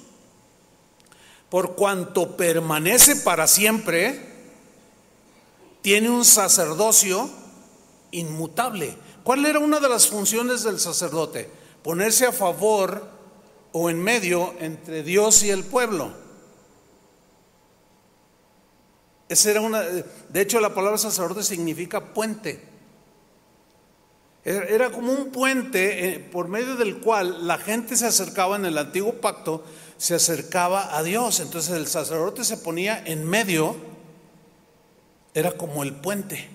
[1.51, 4.32] por cuanto permanece para siempre,
[5.83, 7.29] tiene un sacerdocio
[8.13, 8.97] inmutable.
[9.25, 11.51] ¿Cuál era una de las funciones del sacerdote?
[11.83, 13.07] Ponerse a favor
[13.73, 16.13] o en medio entre Dios y el pueblo.
[19.29, 22.71] Esa era una, de hecho la palabra sacerdote significa puente.
[24.45, 28.77] Era como un puente eh, por medio del cual la gente se acercaba en el
[28.77, 29.65] antiguo pacto,
[29.97, 31.39] se acercaba a Dios.
[31.39, 33.92] Entonces el sacerdote se ponía en medio
[35.35, 36.49] era como el puente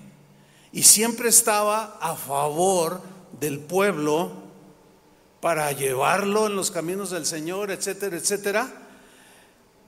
[0.72, 3.00] y siempre estaba a favor
[3.40, 4.32] del pueblo
[5.40, 8.72] para llevarlo en los caminos del Señor, etcétera, etcétera.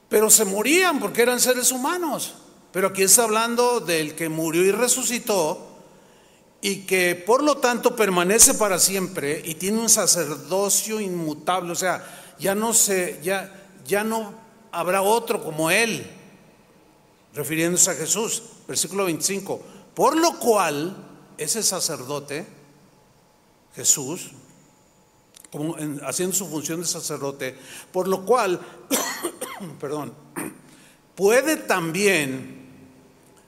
[0.08, 2.34] Pero se morían porque eran seres humanos.
[2.72, 5.66] Pero aquí está hablando del que murió y resucitó
[6.62, 12.04] y que por lo tanto permanece para siempre y tiene un sacerdocio inmutable, o sea,
[12.38, 14.34] ya no se ya ya no
[14.70, 16.06] habrá otro como él,
[17.34, 19.60] refiriéndose a Jesús, versículo 25,
[19.96, 20.96] por lo cual
[21.36, 22.46] ese sacerdote
[23.74, 24.30] Jesús
[26.06, 27.56] haciendo su función de sacerdote,
[27.90, 28.60] por lo cual,
[29.80, 30.14] perdón,
[31.16, 32.68] puede también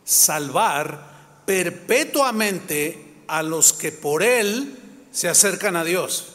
[0.02, 4.76] salvar perpetuamente a los que por él
[5.12, 6.32] se acercan a Dios.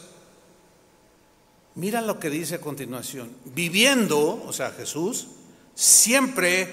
[1.74, 5.26] Mira lo que dice a continuación, viviendo, o sea, Jesús,
[5.74, 6.66] siempre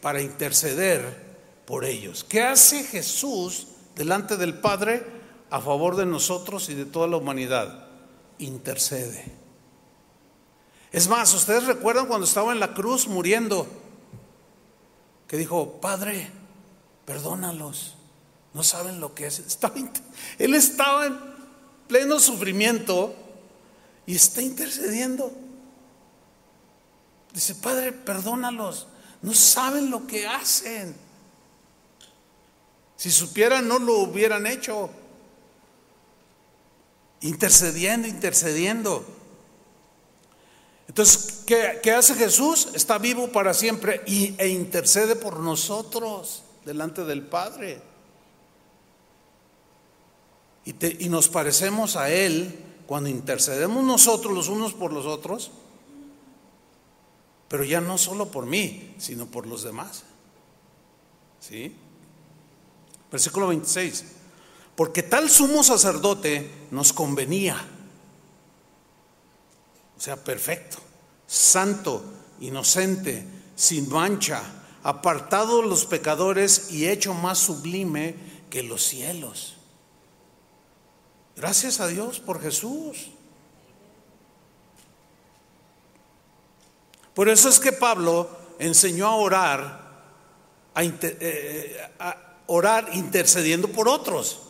[0.00, 1.27] para interceder
[1.68, 2.24] por ellos.
[2.24, 5.04] ¿Qué hace Jesús delante del Padre
[5.50, 7.88] a favor de nosotros y de toda la humanidad?
[8.38, 9.30] Intercede.
[10.90, 13.66] Es más, ustedes recuerdan cuando estaba en la cruz muriendo,
[15.26, 16.30] que dijo, Padre,
[17.04, 17.96] perdónalos,
[18.54, 19.58] no saben lo que es.
[20.38, 21.18] él estaba en
[21.86, 23.14] pleno sufrimiento
[24.06, 25.30] y está intercediendo.
[27.34, 28.86] Dice, Padre, perdónalos,
[29.20, 31.07] no saben lo que hacen.
[32.98, 34.90] Si supieran, no lo hubieran hecho.
[37.20, 39.04] Intercediendo, intercediendo.
[40.88, 42.70] Entonces, ¿qué, hace Jesús?
[42.74, 47.80] Está vivo para siempre y, e intercede por nosotros delante del Padre.
[50.64, 55.52] Y, y nos parecemos a Él cuando intercedemos nosotros los unos por los otros,
[57.46, 60.02] pero ya no solo por mí, sino por los demás.
[61.38, 61.76] ¿Sí?
[63.10, 64.04] Versículo 26.
[64.76, 67.56] Porque tal sumo sacerdote nos convenía.
[69.96, 70.78] O sea, perfecto,
[71.26, 72.04] santo,
[72.40, 73.24] inocente,
[73.56, 74.40] sin mancha,
[74.84, 78.14] apartado los pecadores y hecho más sublime
[78.50, 79.56] que los cielos.
[81.34, 83.08] Gracias a Dios por Jesús.
[87.14, 88.30] Por eso es que Pablo
[88.60, 89.88] enseñó a orar,
[90.74, 91.76] a, eh,
[92.48, 94.40] orar intercediendo por otros.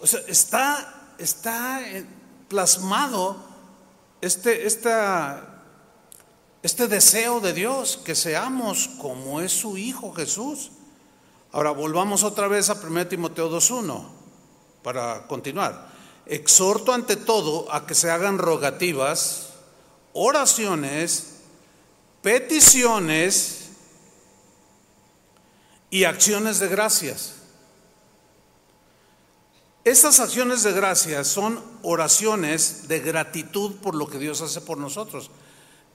[0.00, 1.82] O sea, está, está
[2.48, 3.36] plasmado
[4.22, 4.88] este, este
[6.88, 10.70] deseo de Dios, que seamos como es su Hijo Jesús.
[11.52, 14.06] Ahora volvamos otra vez a 1 Timoteo 2.1
[14.82, 15.90] para continuar.
[16.26, 19.48] Exhorto ante todo a que se hagan rogativas,
[20.12, 21.40] oraciones,
[22.22, 23.59] peticiones
[25.90, 27.34] y acciones de gracias.
[29.84, 35.30] Estas acciones de gracias son oraciones de gratitud por lo que Dios hace por nosotros.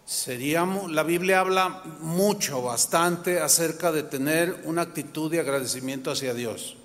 [0.05, 6.77] Seríamos, la Biblia habla mucho, bastante acerca de tener una actitud de agradecimiento hacia Dios.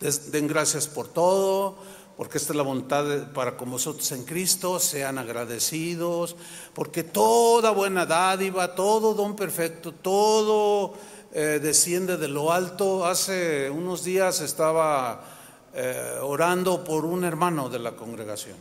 [0.00, 1.76] Den gracias por todo,
[2.16, 6.36] porque esta es la voluntad para con vosotros en Cristo, sean agradecidos,
[6.74, 10.94] porque toda buena dádiva, todo don perfecto, todo
[11.32, 13.04] eh, desciende de lo alto.
[13.04, 15.22] Hace unos días estaba
[15.74, 18.56] eh, orando por un hermano de la congregación,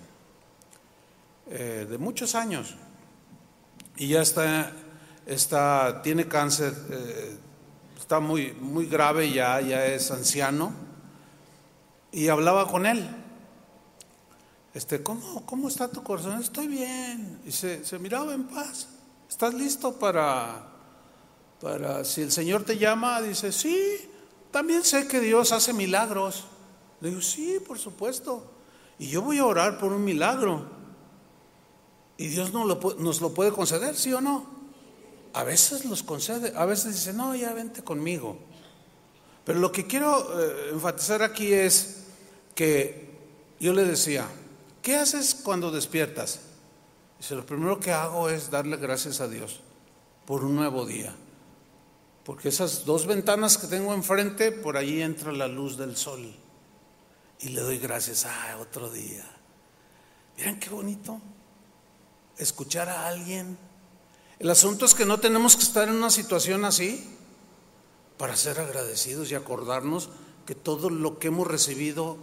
[1.50, 2.76] eh, de muchos años
[3.96, 4.74] y ya está,
[5.26, 6.74] está tiene cáncer,
[7.98, 10.72] está muy, muy grave ya, ya es anciano.
[12.12, 13.08] Y hablaba con él.
[14.74, 16.40] Este, ¿cómo, ¿Cómo está tu corazón?
[16.40, 17.42] Estoy bien.
[17.46, 18.88] Y se, se miraba en paz.
[19.28, 20.77] ¿Estás listo para,
[21.62, 23.22] para, si el Señor te llama?
[23.22, 24.10] Dice, sí,
[24.52, 26.46] también sé que Dios hace milagros.
[27.02, 28.52] Le digo, sí, por supuesto.
[29.00, 30.66] Y yo voy a orar por un milagro.
[32.18, 34.46] Y Dios nos lo, nos lo puede conceder, ¿sí o no?
[35.34, 38.38] A veces los concede, a veces dice, no, ya vente conmigo.
[39.46, 42.06] Pero lo que quiero eh, enfatizar aquí es
[42.56, 43.08] que
[43.60, 44.28] yo le decía,
[44.82, 46.40] ¿qué haces cuando despiertas?
[47.20, 49.62] Dice, lo primero que hago es darle gracias a Dios
[50.26, 51.16] por un nuevo día.
[52.28, 56.30] Porque esas dos ventanas que tengo enfrente, por ahí entra la luz del sol.
[57.40, 59.24] Y le doy gracias, a otro día.
[60.36, 61.22] Miren qué bonito
[62.38, 63.58] escuchar a alguien.
[64.40, 67.18] El asunto es que no tenemos que estar en una situación así
[68.18, 70.10] para ser agradecidos y acordarnos
[70.46, 72.18] que todo lo que hemos recibido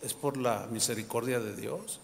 [0.00, 2.00] es por la misericordia de Dios.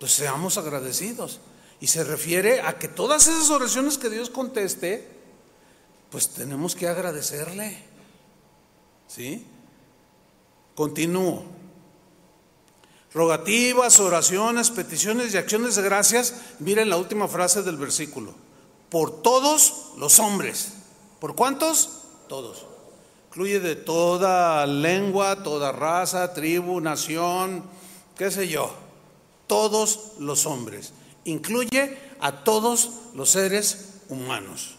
[0.00, 1.40] Pues seamos agradecidos.
[1.78, 5.14] Y se refiere a que todas esas oraciones que Dios conteste,
[6.10, 7.76] pues tenemos que agradecerle.
[9.08, 9.46] ¿Sí?
[10.74, 11.44] Continúo.
[13.12, 16.34] Rogativas, oraciones, peticiones y acciones de gracias.
[16.58, 18.34] Miren la última frase del versículo.
[18.90, 20.74] Por todos los hombres.
[21.18, 22.02] ¿Por cuántos?
[22.28, 22.66] Todos.
[23.28, 27.64] Incluye de toda lengua, toda raza, tribu, nación,
[28.16, 28.74] qué sé yo.
[29.46, 30.92] Todos los hombres.
[31.24, 34.75] Incluye a todos los seres humanos.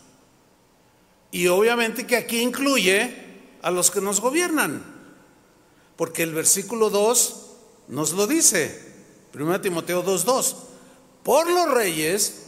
[1.32, 3.28] Y obviamente que aquí incluye
[3.62, 4.84] a los que nos gobiernan.
[5.96, 7.46] Porque el versículo 2
[7.90, 8.96] nos lo dice.
[9.34, 10.56] 1 Timoteo 2.2.
[11.24, 12.48] Por los reyes,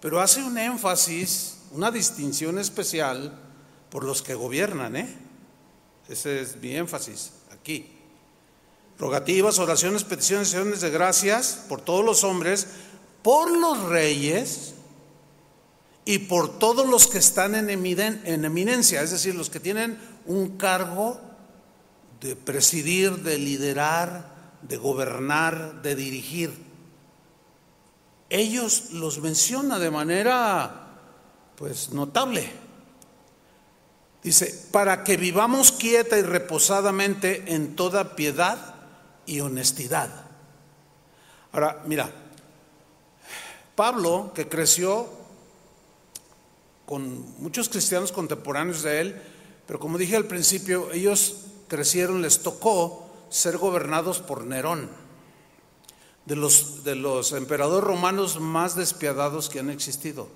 [0.00, 3.40] pero hace un énfasis, una distinción especial
[3.90, 4.96] por los que gobiernan.
[4.96, 5.16] ¿eh?
[6.08, 7.90] Ese es mi énfasis aquí.
[8.98, 12.66] Rogativas, oraciones, peticiones, acciones de gracias por todos los hombres,
[13.22, 14.73] por los reyes
[16.04, 20.56] y por todos los que están en, en eminencia, es decir, los que tienen un
[20.56, 21.20] cargo
[22.20, 26.52] de presidir, de liderar, de gobernar, de dirigir.
[28.30, 30.88] Ellos los menciona de manera
[31.56, 32.50] pues notable.
[34.22, 38.74] Dice, para que vivamos quieta y reposadamente en toda piedad
[39.26, 40.08] y honestidad.
[41.52, 42.10] Ahora, mira,
[43.74, 45.23] Pablo, que creció
[46.86, 49.22] con muchos cristianos contemporáneos de él,
[49.66, 54.90] pero como dije al principio, ellos crecieron, les tocó ser gobernados por Nerón,
[56.26, 60.28] de los, emperadores romanos más despiadados que han existido.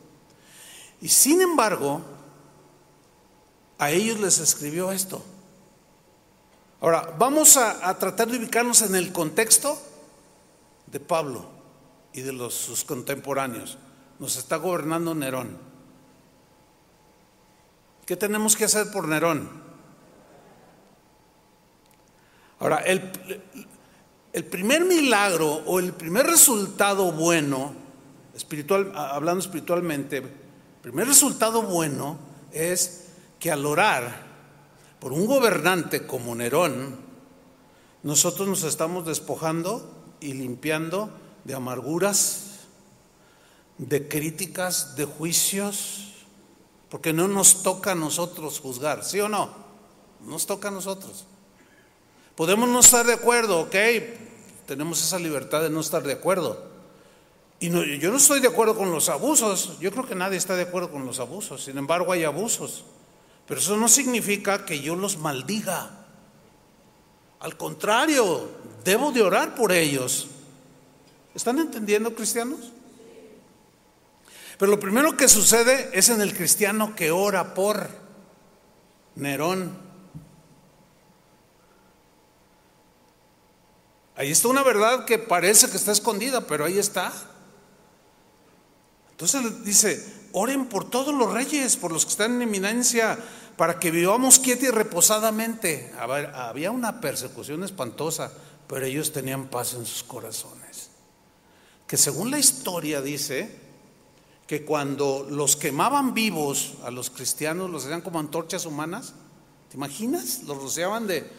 [1.00, 2.02] Y sin embargo,
[3.78, 5.22] a ellos les escribió esto.
[6.80, 9.80] Ahora, vamos a, tratar de ubicarnos en el contexto
[10.86, 11.46] de Pablo
[12.12, 13.78] y de sus contemporáneos.
[14.18, 15.67] Nos está gobernando Nerón.
[18.08, 19.50] ¿Qué tenemos que hacer por Nerón?
[22.58, 23.02] Ahora, el,
[24.32, 27.74] el primer milagro o el primer resultado bueno,
[28.34, 30.30] espiritual, hablando espiritualmente, el
[30.80, 32.18] primer resultado bueno
[32.50, 34.22] es que al orar
[35.00, 36.96] por un gobernante como Nerón,
[38.02, 41.10] nosotros nos estamos despojando y limpiando
[41.44, 42.60] de amarguras,
[43.76, 46.07] de críticas, de juicios,
[46.90, 49.50] porque no nos toca a nosotros juzgar, ¿sí o no?
[50.24, 51.24] Nos toca a nosotros.
[52.34, 53.74] Podemos no estar de acuerdo, ok,
[54.66, 56.68] tenemos esa libertad de no estar de acuerdo.
[57.60, 60.62] Y yo no estoy de acuerdo con los abusos, yo creo que nadie está de
[60.62, 62.84] acuerdo con los abusos, sin embargo hay abusos.
[63.46, 65.90] Pero eso no significa que yo los maldiga.
[67.40, 68.48] Al contrario,
[68.84, 70.28] debo de orar por ellos.
[71.34, 72.72] ¿Están entendiendo, cristianos?
[74.58, 77.88] Pero lo primero que sucede es en el cristiano que ora por
[79.14, 79.78] Nerón.
[84.16, 87.12] Ahí está una verdad que parece que está escondida, pero ahí está.
[89.12, 93.16] Entonces dice, oren por todos los reyes, por los que están en eminencia,
[93.56, 95.92] para que vivamos quieta y reposadamente.
[96.34, 98.32] había una persecución espantosa,
[98.66, 100.90] pero ellos tenían paz en sus corazones.
[101.86, 103.67] Que según la historia dice
[104.48, 109.12] que cuando los quemaban vivos a los cristianos, los hacían como antorchas humanas,
[109.68, 110.42] ¿te imaginas?
[110.44, 111.30] Los rociaban de,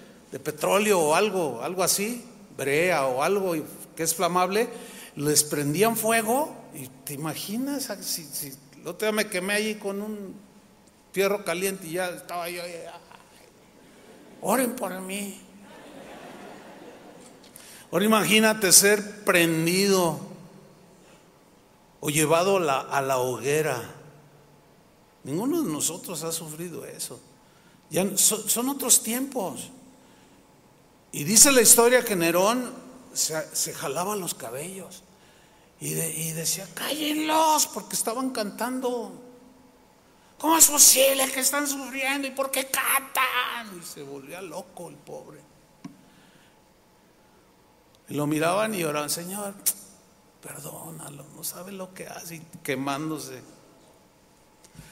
[0.44, 2.24] petróleo o algo, algo así
[2.56, 3.56] brea o algo
[3.96, 4.70] que es flamable,
[5.16, 10.04] les prendían fuego y te imaginas, si, si el otro día me quemé allí con
[10.04, 10.36] un
[11.12, 12.62] fierro caliente y ya estaba yo,
[14.42, 15.42] oren por mí.
[17.92, 20.29] Ahora imagínate ser prendido
[22.00, 23.96] o llevado a la, hoguera.
[25.24, 27.20] Ninguno de nosotros ha sufrido eso.
[27.90, 29.70] Ya son otros tiempos.
[31.12, 32.72] Y dice la historia que Nerón
[33.14, 35.04] se, jalaba los cabellos
[35.82, 39.26] y, decía, cállenlos, porque estaban cantando.
[40.38, 43.78] ¿Cómo es posible que están sufriendo y por qué cantan?
[43.78, 45.40] Y se volvía loco el pobre.
[48.08, 49.54] Y lo miraban y oraban, Señor,
[50.42, 53.42] perdónalo, no sabe lo que hace, quemándose.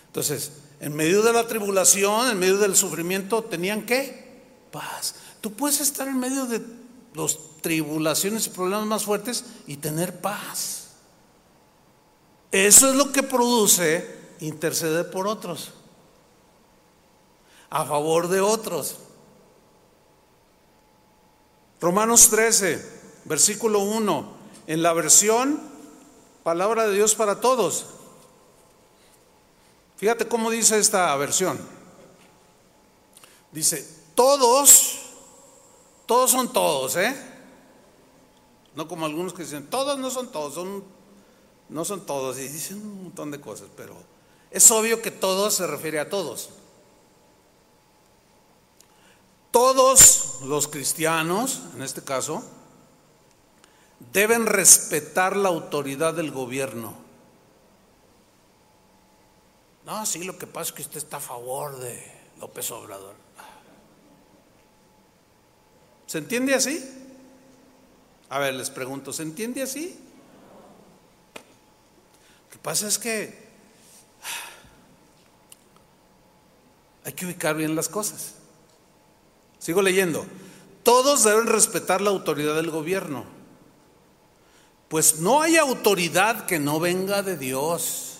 [0.07, 4.41] Entonces, en medio de la tribulación, en medio del sufrimiento, tenían qué?
[4.71, 5.15] Paz.
[5.41, 6.61] Tú puedes estar en medio de
[7.13, 10.89] las tribulaciones y problemas más fuertes y tener paz.
[12.51, 15.71] Eso es lo que produce interceder por otros,
[17.69, 18.97] a favor de otros.
[21.79, 22.83] Romanos 13,
[23.25, 24.36] versículo 1,
[24.67, 25.75] en la versión
[26.43, 27.87] Palabra de Dios para todos.
[29.97, 31.59] Fíjate cómo dice esta versión.
[33.51, 35.07] Dice, todos
[36.07, 37.15] todos son todos, ¿eh?
[38.75, 40.83] No como algunos que dicen, todos no son todos, son,
[41.67, 43.93] no son todos, y dicen un montón de cosas, pero
[44.49, 46.49] es obvio que todos se refiere a todos.
[49.51, 52.41] Todos los cristianos, en este caso,
[53.99, 56.95] deben respetar la autoridad del gobierno.
[59.85, 63.15] No, sí, lo que pasa es que usted está a favor de López Obrador.
[66.05, 66.83] ¿Se entiende así?
[68.29, 69.97] A ver, les pregunto, ¿se entiende así?
[72.45, 73.47] Lo que pasa es que
[77.05, 78.33] hay que ubicar bien las cosas.
[79.59, 80.25] Sigo leyendo.
[80.83, 83.36] Todos deben respetar la autoridad del gobierno.
[84.87, 88.19] Pues no hay autoridad que no venga de Dios.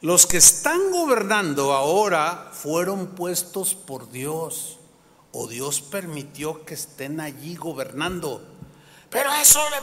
[0.00, 4.78] Los que están gobernando ahora fueron puestos por Dios
[5.32, 8.42] o Dios permitió que estén allí gobernando.
[9.10, 9.76] Pero eso le...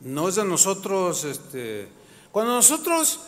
[0.00, 1.88] No es de nosotros, este,
[2.30, 3.20] cuando nosotros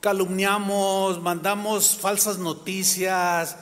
[0.00, 3.56] calumniamos, mandamos falsas noticias,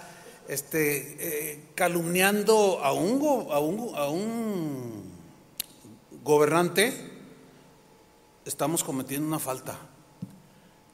[0.47, 1.17] este,
[1.53, 5.13] eh, calumniando a un, a, un, a un
[6.23, 7.13] gobernante,
[8.45, 9.77] estamos cometiendo una falta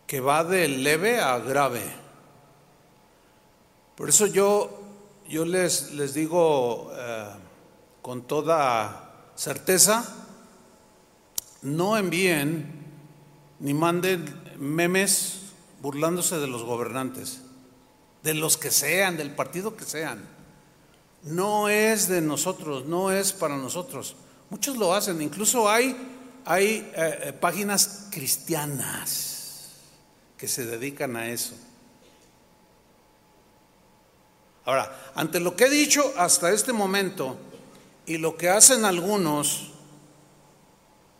[0.06, 1.82] que va de leve a grave.
[3.96, 4.70] Por eso yo,
[5.28, 7.28] yo les, les digo eh,
[8.02, 10.04] con toda certeza,
[11.62, 12.82] no envíen
[13.60, 15.40] ni manden memes
[15.80, 17.40] burlándose de los gobernantes,
[18.22, 20.26] de los que sean, del partido que sean.
[21.22, 24.16] No es de nosotros, no es para nosotros.
[24.50, 25.96] Muchos lo hacen, incluso hay,
[26.44, 29.70] hay eh, eh, páginas cristianas
[30.36, 31.54] que se dedican a eso.
[34.64, 37.36] Ahora, ante lo que he dicho hasta este momento
[38.06, 39.74] y lo que hacen algunos,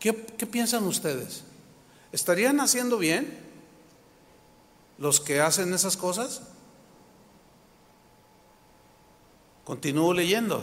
[0.04, 1.43] ¿Qué, piensan ustedes?
[2.14, 3.36] ¿Estarían haciendo bien
[4.98, 6.42] los que hacen esas cosas?
[9.64, 10.62] Continúo leyendo.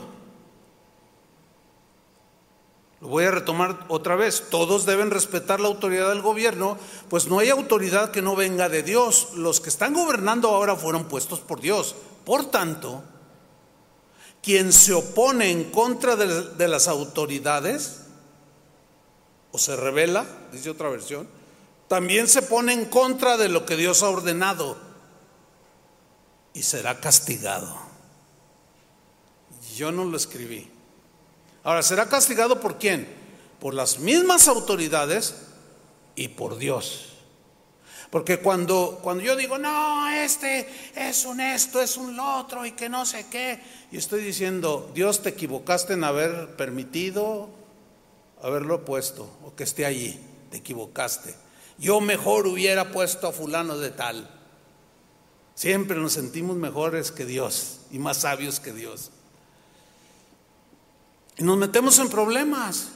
[3.02, 4.48] Lo voy a retomar otra vez.
[4.50, 6.78] Todos deben respetar la autoridad del gobierno,
[7.10, 9.34] pues no hay autoridad que no venga de Dios.
[9.36, 11.98] Los que están gobernando ahora fueron puestos por Dios.
[12.24, 13.04] Por tanto,
[14.42, 18.04] quien se opone en contra de, las autoridades
[19.52, 21.41] o se revela, dice otra versión,
[21.92, 24.78] también se pone en contra de lo que Dios ha ordenado
[26.54, 27.78] y será castigado.
[29.76, 30.72] Yo no lo escribí.
[31.66, 33.14] Ahora, ¿será castigado por quién?
[33.60, 35.36] Por las mismas autoridades
[36.16, 37.10] y por Dios.
[38.10, 42.72] Porque cuando, cuando yo digo, no, este es un esto, es un lo otro y
[42.72, 43.60] que no sé qué,
[43.92, 47.50] y estoy diciendo, Dios te equivocaste en haber permitido
[48.42, 50.18] haberlo puesto o que esté allí,
[50.52, 51.51] te equivocaste.
[51.82, 54.30] Yo mejor hubiera puesto a fulano de tal.
[55.56, 59.10] Siempre nos sentimos mejores que Dios y más sabios que Dios.
[61.38, 62.90] Y nos metemos en problemas.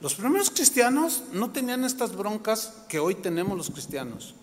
[0.00, 4.34] Los primeros cristianos no tenían estas broncas que hoy tenemos los cristianos.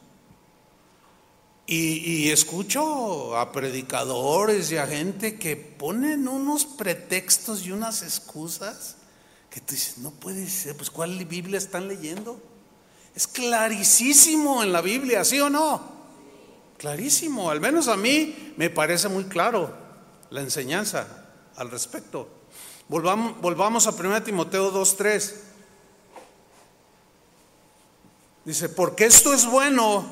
[1.68, 8.96] Y, escucho a predicadores y a gente que ponen unos pretextos y unas excusas
[9.52, 12.42] que tú dices, no puede ser, pues ¿cuál Biblia están leyendo?
[13.20, 15.82] Es clarísimo en la Biblia, ¿sí o no?
[16.78, 19.74] Clarísimo, al menos a mí me parece muy claro
[20.30, 21.26] la enseñanza
[21.58, 22.30] al respecto.
[22.88, 25.34] Volvamos, a 1 Timoteo 2.3.
[28.46, 30.06] Dice, porque esto es bueno.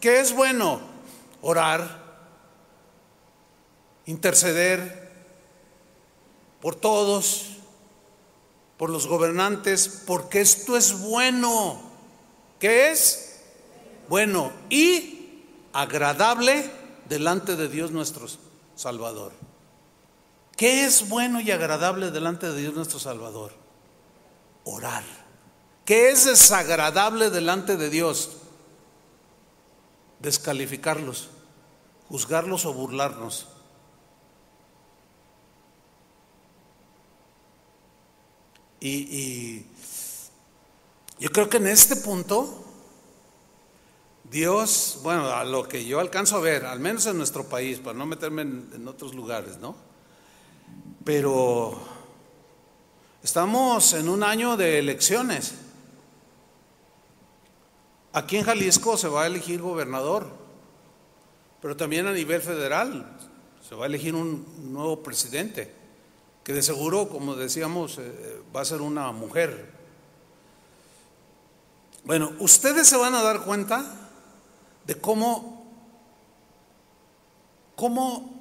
[0.00, 0.80] ¿Qué es bueno?
[1.42, 2.02] Orar,
[4.06, 5.12] interceder
[6.62, 7.58] por todos,
[8.78, 11.87] por los gobernantes, porque esto es bueno.
[12.58, 13.40] ¿Qué es?
[14.08, 15.42] Bueno y
[15.72, 16.70] agradable
[17.08, 18.26] delante de Dios nuestro
[18.74, 19.32] Salvador.
[20.56, 23.52] ¿Qué es bueno y agradable delante de Dios nuestro Salvador?
[24.64, 25.04] Orar.
[25.84, 28.38] ¿Qué es desagradable delante de Dios?
[30.18, 31.28] Descalificarlos,
[32.08, 33.46] juzgarlos o burlarnos.
[38.80, 39.64] Y,
[41.20, 42.64] yo creo que en este punto,
[44.30, 47.98] Dios, bueno, a lo que yo alcanzo a ver, al menos en nuestro país, para
[47.98, 49.74] no meterme en, otros lugares, ¿no?
[51.04, 51.76] Pero
[53.22, 55.54] estamos en un año de elecciones.
[58.12, 60.26] Aquí en Jalisco se va a elegir gobernador.
[61.60, 63.18] pero también a nivel federal
[63.68, 65.74] se va a elegir un nuevo presidente,
[66.44, 69.77] que de seguro, como decíamos, eh, va a ser una mujer.
[72.08, 73.84] Bueno, ustedes se van a dar cuenta
[74.86, 75.62] de cómo,
[77.76, 78.34] cómo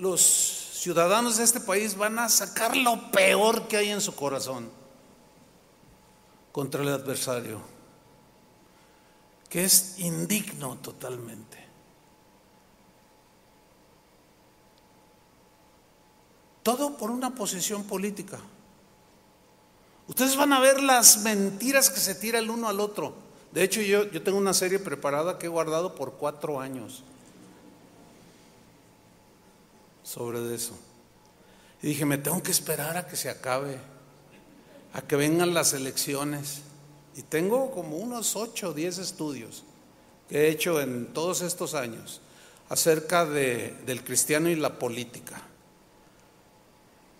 [0.00, 4.68] los ciudadanos de este país van a sacar lo peor que hay en su corazón
[6.50, 7.60] contra el adversario,
[9.48, 11.64] que es indigno totalmente.
[16.64, 18.40] Todo por una posición política.
[20.08, 23.14] Ustedes van a ver las mentiras que se tira el uno al otro.
[23.52, 27.04] De hecho, yo, yo tengo una serie preparada que he guardado por cuatro años
[30.02, 30.76] sobre eso.
[31.82, 33.78] Y dije, me tengo que esperar a que se acabe,
[34.94, 36.62] a que vengan las elecciones.
[37.14, 39.64] Y tengo como unos ocho o diez estudios
[40.28, 42.22] que he hecho en todos estos años
[42.70, 45.42] acerca de, del cristiano y la política.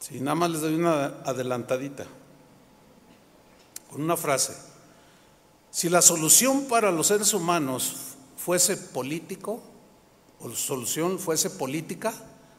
[0.00, 2.06] Si nada más les doy una adelantadita
[3.90, 4.54] con una frase.
[5.70, 9.62] Si la solución para los seres humanos fuese político,
[10.40, 12.14] o la solución fuese política,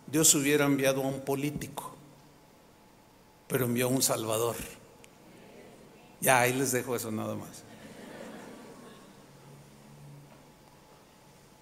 [0.07, 1.95] Dios hubiera enviado a un político,
[3.47, 4.55] pero envió a un Salvador.
[6.21, 7.63] Ya, ahí les dejo eso nada más.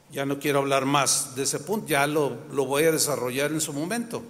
[0.10, 3.62] Ya no quiero hablar más de ese punto, ya lo, lo voy a desarrollar en
[3.62, 4.24] su momento.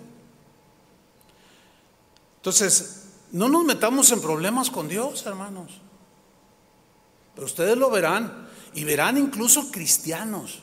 [2.37, 5.81] Entonces, no nos metamos en problemas con Dios, hermanos.
[7.35, 10.59] Pero ustedes lo verán y verán incluso cristianos.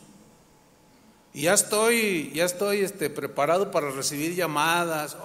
[1.32, 5.16] Y ya estoy, ya estoy este, preparado para recibir llamadas.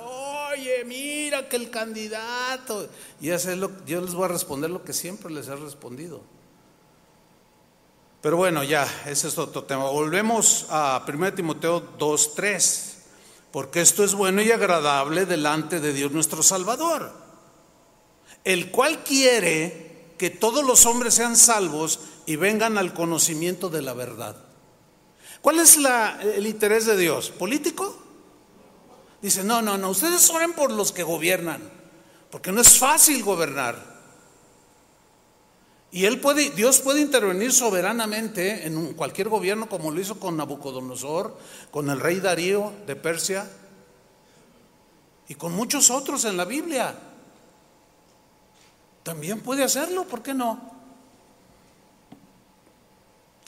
[0.51, 2.89] Oye, mira que el candidato.
[3.21, 6.21] Y ya sé lo, yo les voy a responder lo que siempre les he respondido.
[8.21, 9.85] Pero bueno, ya, ese es otro tema.
[9.85, 12.95] Volvemos a 1 Timoteo 2.3.
[13.51, 17.28] Porque esto es bueno y agradable delante de Dios nuestro Salvador
[18.43, 23.93] el cual quiere que todos los hombres sean salvos y vengan al conocimiento de la
[23.93, 24.35] verdad.
[25.41, 25.77] ¿Cuál es
[26.35, 27.29] el interés de Dios?
[27.29, 27.97] ¿Político?
[29.21, 31.61] Dice, no, no, no, ustedes oren por los que gobiernan,
[32.29, 33.99] porque no es fácil gobernar.
[35.91, 41.37] Y él puede, Dios puede intervenir soberanamente en cualquier gobierno, como lo hizo con Nabucodonosor,
[41.71, 43.49] con el rey Darío de Persia
[45.27, 46.95] y con muchos otros en la Biblia.
[49.03, 50.59] También puede hacerlo, ¿por qué no?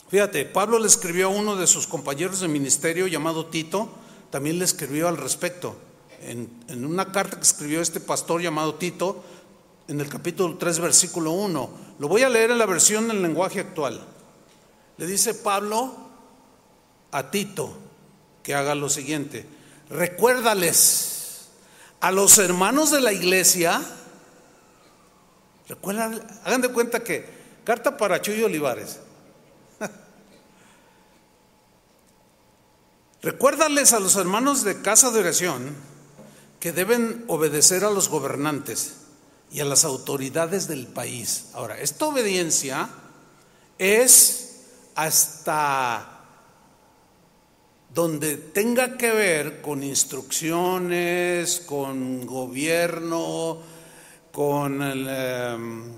[0.08, 3.88] Fíjate, Pablo le escribió a uno de sus compañeros de ministerio llamado Tito,
[4.30, 5.76] también le escribió al respecto.
[6.20, 9.24] En, en, una carta que escribió este pastor llamado Tito,
[9.88, 11.70] en el capítulo 3, versículo 1.
[11.98, 14.06] Lo voy a leer en la versión del lenguaje actual.
[14.98, 15.94] Le dice Pablo
[17.10, 17.72] a Tito
[18.42, 19.46] que haga lo siguiente.
[19.88, 21.48] Recuérdales
[22.00, 23.80] a los hermanos de la iglesia
[25.72, 27.24] Recuerdan, hagan de cuenta que
[27.64, 29.00] carta para Chuy Olivares.
[33.22, 35.74] Recuérdales a los hermanos de casa de oración
[36.60, 38.96] que deben obedecer a los gobernantes
[39.50, 41.46] y a las autoridades del país.
[41.54, 42.90] Ahora, esta obediencia
[43.78, 44.64] es
[44.94, 46.20] hasta
[47.94, 53.71] donde tenga que ver con instrucciones, con gobierno,
[54.32, 55.92] con em,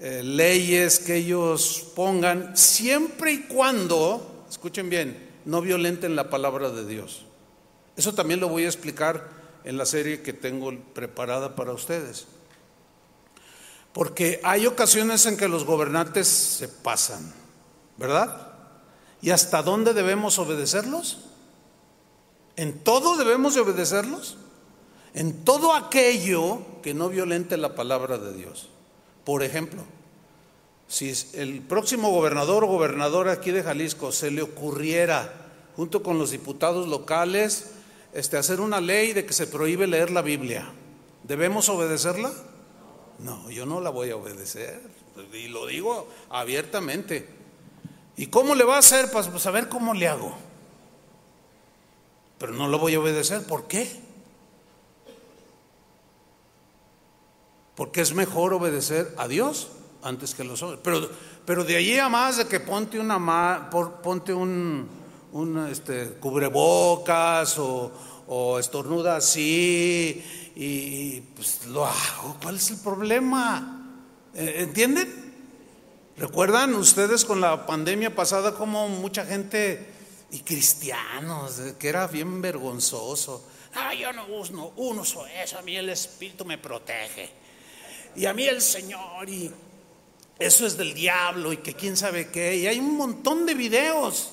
[0.00, 6.86] eh, leyes que ellos pongan, siempre y cuando, escuchen bien, no violenten la palabra de
[6.86, 7.24] Dios.
[7.96, 9.28] Eso también lo voy a explicar
[9.64, 12.26] en la serie que tengo preparada para ustedes.
[13.92, 17.32] Porque hay ocasiones en que los gobernantes se pasan,
[17.98, 18.52] ¿verdad?
[19.20, 21.18] ¿Y hasta dónde debemos obedecerlos?
[22.56, 24.38] ¿En todo debemos de obedecerlos?
[25.14, 28.68] En todo aquello que no violente la palabra de Dios.
[29.24, 29.82] Por ejemplo,
[30.88, 35.32] si el próximo gobernador o gobernadora aquí de Jalisco se le ocurriera,
[35.76, 37.70] junto con los diputados locales,
[38.12, 40.70] este, hacer una ley de que se prohíbe leer la Biblia,
[41.22, 42.32] ¿debemos obedecerla?
[43.18, 44.80] No, yo no la voy a obedecer.
[45.32, 47.28] Y lo digo abiertamente.
[48.16, 49.10] ¿Y cómo le va a hacer?
[49.10, 50.34] Pues, pues a ver cómo le hago.
[52.38, 53.46] Pero no lo voy a obedecer.
[53.46, 53.88] ¿Por qué?
[57.74, 59.68] Porque es mejor obedecer a Dios
[60.02, 60.80] antes que los hombres.
[60.82, 61.08] Pero,
[61.44, 63.70] pero de allí a más de que ponte una
[64.02, 64.88] ponte un,
[65.70, 70.24] este, cubrebocas o, estornuda así
[70.56, 72.38] y pues lo hago.
[72.42, 73.90] ¿Cuál es el problema?
[74.34, 75.34] Eh, ¿Entienden?
[76.16, 79.92] ¿Recuerdan ustedes con la pandemia pasada cómo mucha gente
[80.32, 83.44] y cristianos, que era bien vergonzoso.
[83.74, 87.30] Ah, yo no uso, uno soy eso, a mí el Espíritu me protege.
[88.14, 89.50] Y a mí el Señor, y
[90.38, 92.56] eso es del diablo, y que quién sabe qué.
[92.56, 94.30] Y hay un montón de videos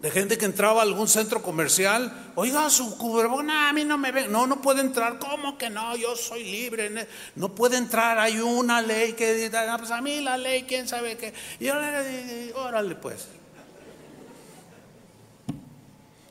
[0.00, 4.12] de gente que entraba a algún centro comercial, oiga, su cubrebona a mí no me
[4.12, 5.96] ve, no, no puede entrar, ¿cómo que no?
[5.96, 10.36] Yo soy libre, no puede entrar, hay una ley que ah, pues a mí la
[10.36, 13.28] ley, quién sabe qué, y órale pues.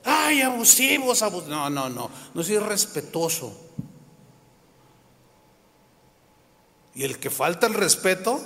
[0.04, 1.50] Ay, abusivos, abusivos.
[1.50, 2.10] No, no, no.
[2.34, 3.63] No es irrespetuoso.
[6.96, 8.42] Y el que falta el respeto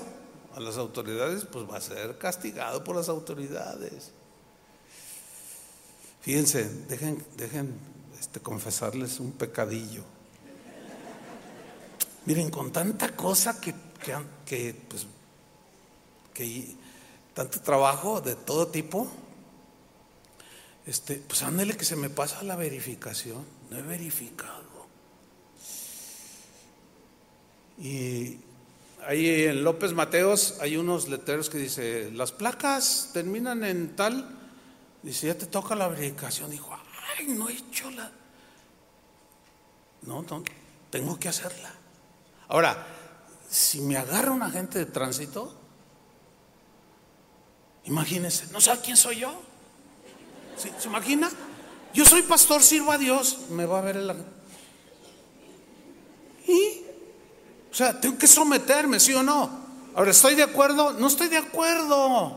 [0.56, 4.12] a las autoridades, pues va a ser castigado por las autoridades.
[6.22, 7.74] Fíjense, dejen, dejen
[8.20, 10.04] este, confesarles un pecadillo.
[12.26, 13.74] Miren, con tanta cosa que,
[14.04, 15.06] que, que, pues,
[16.34, 16.76] que
[17.34, 19.08] tanto trabajo de todo tipo,
[20.86, 23.46] este, pues ándele que se me pasa la verificación.
[23.70, 24.77] No he verificado.
[27.78, 28.40] Y
[29.06, 34.36] ahí en López Mateos hay unos letreros que dice, las placas terminan en tal.
[35.04, 36.50] Dice, ya te toca la verificación.
[36.50, 36.76] Dijo,
[37.18, 38.12] ay, no he hecho la...
[40.02, 40.44] No, no,
[40.90, 41.72] tengo que hacerla.
[42.48, 42.86] Ahora,
[43.50, 45.54] si me agarra un agente de tránsito,
[47.86, 49.42] imagínense, ¿no sabe quién soy yo?
[50.58, 51.30] ¿Se, imagina?
[51.94, 54.14] Yo soy pastor, sirvo a Dios, me va a ver el...
[56.48, 56.87] ¿Y?
[57.78, 59.52] O sea, tengo que someterme, ¿sí o no?
[59.94, 60.94] Ahora, ¿estoy de acuerdo?
[60.94, 62.36] No estoy de acuerdo.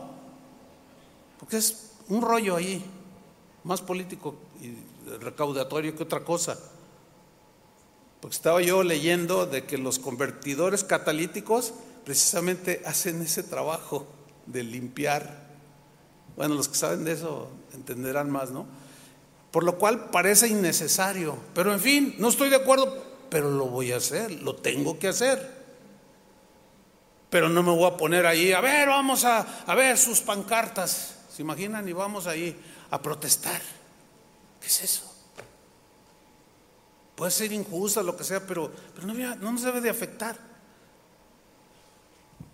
[1.39, 2.85] Porque es un rollo ahí,
[3.63, 4.75] más político y
[5.17, 6.59] recaudatorio que otra cosa.
[8.19, 11.73] Porque estaba yo leyendo de que los convertidores catalíticos
[12.05, 14.05] precisamente hacen ese trabajo
[14.45, 15.47] de limpiar.
[16.37, 18.67] Bueno, los que saben de eso entenderán más, ¿no?
[19.49, 21.35] Por lo cual parece innecesario.
[21.55, 25.07] Pero en fin, no estoy de acuerdo, pero lo voy a hacer, lo tengo que
[25.07, 25.61] hacer.
[27.29, 31.15] Pero no me voy a poner ahí, a ver, vamos a, ver sus pancartas.
[31.33, 31.87] ¿Se imaginan?
[31.87, 32.59] Y vamos ahí
[32.89, 33.61] a protestar.
[34.59, 35.15] ¿Qué es eso?
[37.15, 40.37] Puede ser injusta, lo que sea, pero, pero no, no nos debe de afectar.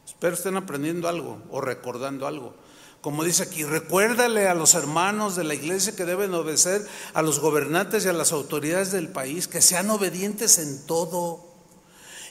[0.05, 2.53] Espero estén aprendiendo algo o recordando algo.
[3.01, 7.39] Como dice aquí, recuérdale a los hermanos de la iglesia que deben obedecer a los
[7.39, 11.47] gobernantes y a las autoridades del país, que sean obedientes en todo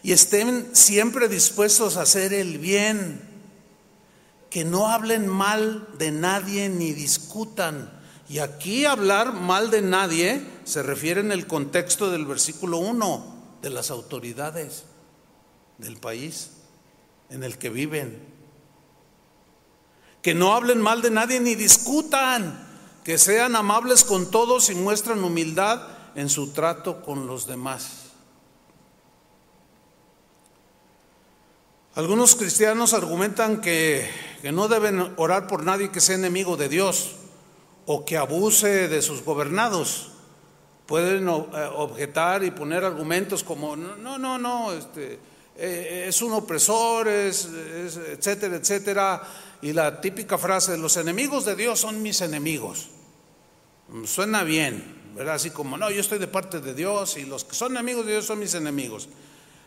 [0.03, 3.21] y estén siempre dispuestos a hacer el bien,
[4.51, 7.93] que no hablen mal de nadie ni discutan.
[8.29, 13.71] Y aquí hablar mal de nadie se refiere en el contexto del versículo 1 de
[13.71, 14.85] las autoridades
[15.79, 16.51] del país
[17.31, 18.36] en el que viven
[20.27, 22.67] que no hablen mal de nadie ni discutan,
[23.05, 25.83] que sean amables con todos y muestran humildad
[26.17, 28.07] en su trato con los demás.
[31.95, 34.11] Algunos cristianos argumentan que,
[34.53, 37.13] no deben orar por nadie que sea enemigo de Dios
[37.87, 40.09] o que abuse de sus gobernados.
[40.87, 45.21] Pueden eh, objetar y poner argumentos como, no, no, no, este,
[45.55, 47.49] eh, es un opresor, es,
[48.11, 49.23] etcétera, etcétera
[49.67, 52.87] y la típica frase, los enemigos de Dios son mis enemigos.
[54.05, 55.35] Suena bien, ¿verdad?
[55.35, 58.13] Así como, no, yo estoy de parte de Dios y los que son enemigos de
[58.13, 59.09] Dios son mis enemigos.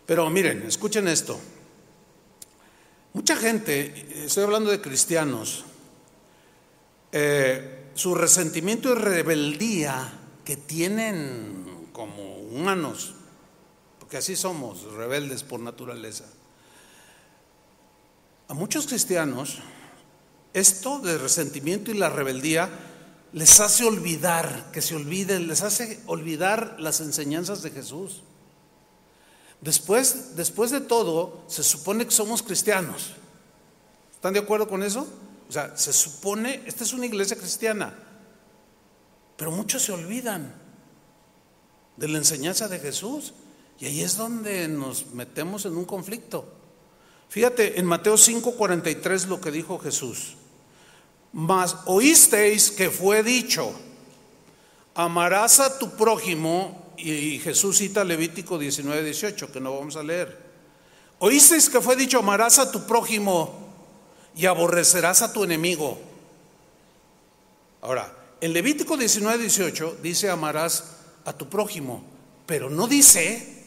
[0.06, 1.38] Pero miren, escuchen esto.
[3.12, 5.66] Mucha gente, estoy hablando de cristianos,
[7.12, 10.14] eh, su resentimiento y rebeldía
[10.46, 13.16] que tienen como humanos,
[14.00, 16.24] porque así somos, rebeldes por naturaleza.
[18.48, 19.60] A muchos cristianos
[20.54, 22.70] esto de resentimiento y la rebeldía
[23.32, 28.24] les hace olvidar, que se olviden, les hace olvidar las enseñanzas de Jesús.
[29.62, 33.12] Después, después de todo, se supone que somos cristianos.
[34.14, 35.08] ¿Están de acuerdo con eso?
[35.48, 37.94] O sea, se supone, esta es una iglesia cristiana,
[39.38, 40.54] pero muchos se olvidan
[41.98, 43.34] de la enseñanza de Jesús.
[43.80, 46.46] Y ahí es donde nos metemos en un conflicto.
[47.30, 50.36] Fíjate en Mateo 5:43 lo que dijo Jesús.
[51.34, 53.72] Mas oísteis que fue dicho,
[54.96, 60.38] amarás a tu prójimo, y Jesús cita Levítico 19, 18, que no vamos a leer.
[61.20, 63.54] Oísteis que fue dicho, amarás a tu prójimo
[64.36, 66.00] y aborrecerás a tu enemigo.
[67.82, 72.04] Ahora, en Levítico 19, 18 dice amarás a tu prójimo,
[72.46, 73.66] pero no dice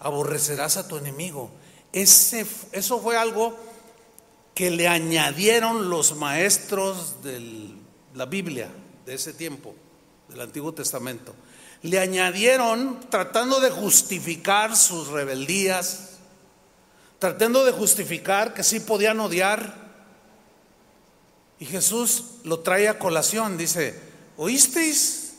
[0.00, 1.50] aborrecerás a tu enemigo.
[1.92, 3.56] Ese, eso fue algo
[4.54, 7.82] que le añadieron los maestros del
[8.14, 8.70] la Biblia
[9.06, 9.74] de ese tiempo,
[10.28, 11.34] del Antiguo Testamento,
[11.82, 16.18] le añadieron tratando de justificar sus rebeldías,
[17.18, 19.80] tratando de justificar que sí podían odiar.
[21.58, 23.98] Y Jesús lo trae a colación, dice,
[24.36, 25.34] ¿oísteis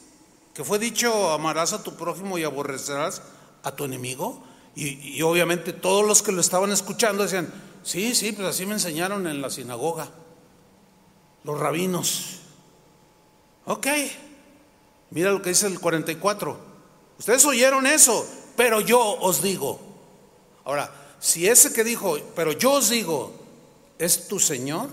[0.53, 3.21] que fue dicho amarás a tu prójimo y aborrecerás
[3.63, 4.43] a tu enemigo?
[4.75, 7.53] Y obviamente todos los que lo estaban escuchando decían,
[7.83, 10.09] sí, sí, pues así me enseñaron en la sinagoga,
[11.43, 12.39] los rabinos.
[13.65, 13.87] Ok,
[15.13, 16.57] Mira lo que dice el 44.
[17.19, 18.27] Ustedes oyeron eso,
[18.57, 19.79] pero yo os digo.
[20.65, 23.31] Ahora, si ese que dijo, pero yo os digo,
[23.99, 24.89] es tu Señor,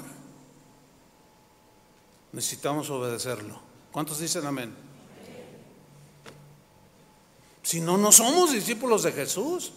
[2.32, 3.58] necesitamos obedecerlo.
[3.90, 4.74] ¿Cuántos dicen amén?
[7.62, 9.72] Si no, no somos discípulos de Jesús.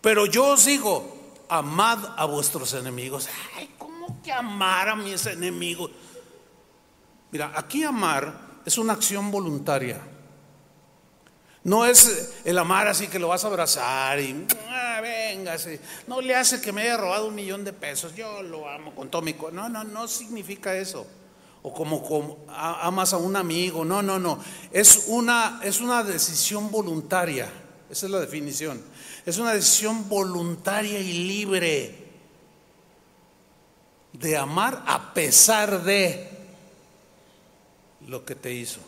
[0.00, 1.17] Pero yo os digo,
[1.48, 3.28] amad a vuestros enemigos.
[3.56, 5.90] Ay, ¿cómo que amar a mis enemigos?
[7.30, 10.00] Mira, aquí amar es una acción voluntaria.
[11.64, 15.02] No es el amar así que lo vas a abrazar y ah,
[16.06, 19.10] no le hace que me haya robado un millón de pesos, yo lo amo con
[19.10, 21.06] todo mi No, no, no significa eso.
[21.62, 24.38] O como, como amas a un amigo, no, no, no.
[24.72, 27.50] Es una, es una decisión voluntaria,
[27.90, 28.80] esa es la definición.
[29.28, 31.94] Es una decisión voluntaria y libre
[34.14, 36.30] de amar a pesar de
[38.06, 38.80] lo que te hizo.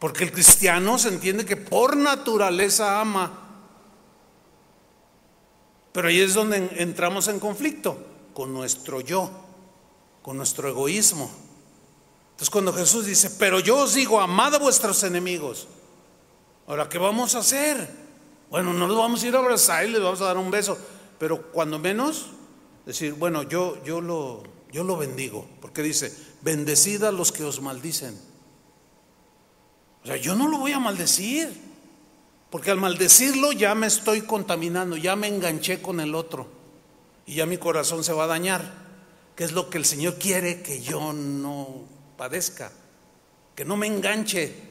[0.00, 3.52] Porque el cristiano se entiende que por naturaleza ama.
[5.92, 8.04] Pero ahí es donde entramos en conflicto
[8.34, 9.30] con nuestro yo,
[10.22, 11.30] con nuestro egoísmo.
[12.32, 15.68] Entonces cuando Jesús dice, pero yo os digo, amad a vuestros enemigos.
[16.66, 17.88] Ahora, ¿qué vamos a hacer?
[18.50, 20.76] Bueno, no los vamos a ir a abrazar y les vamos a dar un beso,
[21.18, 22.26] pero cuando menos
[22.84, 24.42] decir, bueno, yo, yo lo,
[24.72, 26.12] yo lo bendigo, porque dice,
[26.42, 28.18] bendecid a los que os maldicen.
[30.02, 31.52] O sea, yo no lo voy a maldecir,
[32.50, 36.48] porque al maldecirlo ya me estoy contaminando, ya me enganché con el otro
[37.26, 38.62] y ya mi corazón se va a dañar,
[39.34, 41.84] que es lo que el Señor quiere que yo no
[42.16, 42.72] padezca,
[43.54, 44.65] que no me enganche.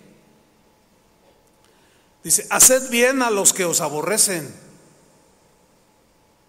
[2.26, 4.53] Dice, haced bien a los que os aborrecen.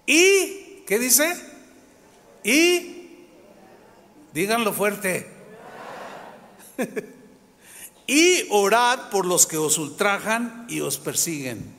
[0.06, 1.36] ¿Y qué dice?
[2.42, 2.96] Y
[4.36, 5.26] Díganlo fuerte.
[8.06, 11.74] y orad por los que os ultrajan y os persiguen.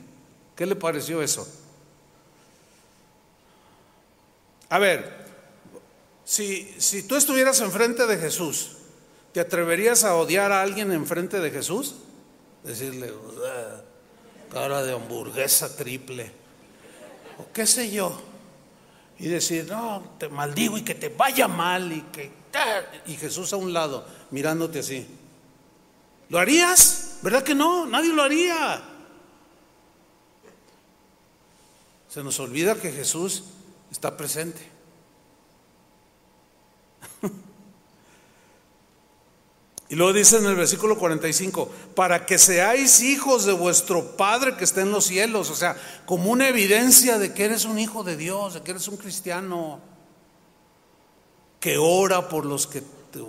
[0.56, 1.46] ¿Qué le pareció eso?
[4.70, 5.24] A ver,
[6.24, 8.72] si, si tú estuvieras enfrente de Jesús,
[9.32, 11.94] ¿te atreverías a odiar a alguien enfrente de Jesús?
[12.68, 13.10] Decirle,
[14.52, 16.30] cara de hamburguesa triple,
[17.38, 18.20] o qué sé yo,
[19.18, 22.30] y decir, no, te maldigo y que te vaya mal y que
[23.06, 25.06] y Jesús a un lado, mirándote así.
[26.28, 27.20] ¿Lo harías?
[27.22, 27.86] ¿Verdad que no?
[27.86, 28.82] Nadie lo haría.
[32.10, 33.44] Se nos olvida que Jesús
[33.90, 34.60] está presente.
[39.90, 44.64] Y luego dice en el versículo 45, para que seáis hijos de vuestro Padre que
[44.64, 48.16] está en los cielos, o sea, como una evidencia de que eres un hijo de
[48.16, 49.80] Dios, de que eres un cristiano
[51.58, 53.20] que ora por los que te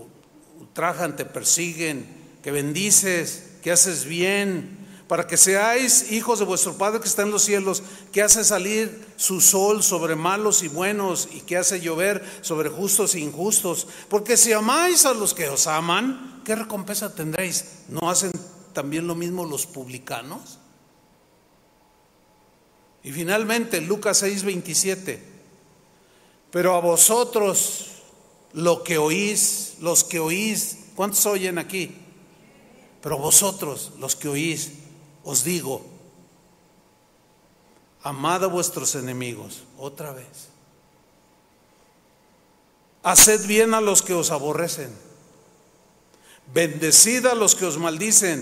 [0.59, 2.05] ultrajan, te persiguen,
[2.43, 4.78] que bendices, que haces bien,
[5.09, 7.81] para que seáis hijos de vuestro Padre que está en los cielos,
[8.11, 13.15] que hace salir su sol sobre malos y buenos y que hace llover sobre justos
[13.15, 13.87] e injustos.
[14.07, 17.85] Porque si amáis a los que os aman, ¿qué recompensa tendréis?
[17.87, 18.29] ¿No hacen
[18.71, 20.59] también lo mismo los publicanos?
[23.03, 25.23] Y finalmente, Lucas 6, 27.
[26.51, 27.87] Pero a vosotros,
[28.53, 31.95] lo que oís, los que oís, ¿cuántos oyen aquí?
[33.01, 34.73] Pero vosotros, los que oís,
[35.29, 35.85] os digo,
[38.01, 40.49] amad a vuestros enemigos, otra vez.
[43.03, 44.89] Haced bien a los que os aborrecen,
[46.51, 48.41] bendecid a los que os maldicen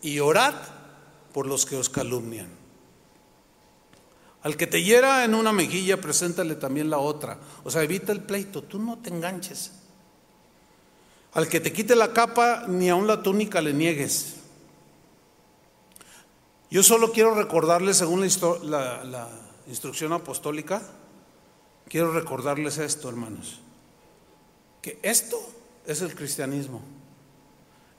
[0.00, 0.54] y orad
[1.32, 2.48] por los que os calumnian.
[4.42, 7.38] Al que te hiera en una mejilla, preséntale también la otra.
[7.64, 9.72] O sea, evita el pleito, tú no te enganches.
[11.32, 14.41] Al que te quite la capa, ni aun la túnica le niegues.
[16.72, 18.26] Yo solo quiero recordarles, según
[18.62, 19.28] la, la
[19.66, 20.80] instrucción apostólica,
[21.86, 23.60] quiero recordarles esto, hermanos,
[24.80, 25.38] que esto
[25.84, 26.80] es el cristianismo,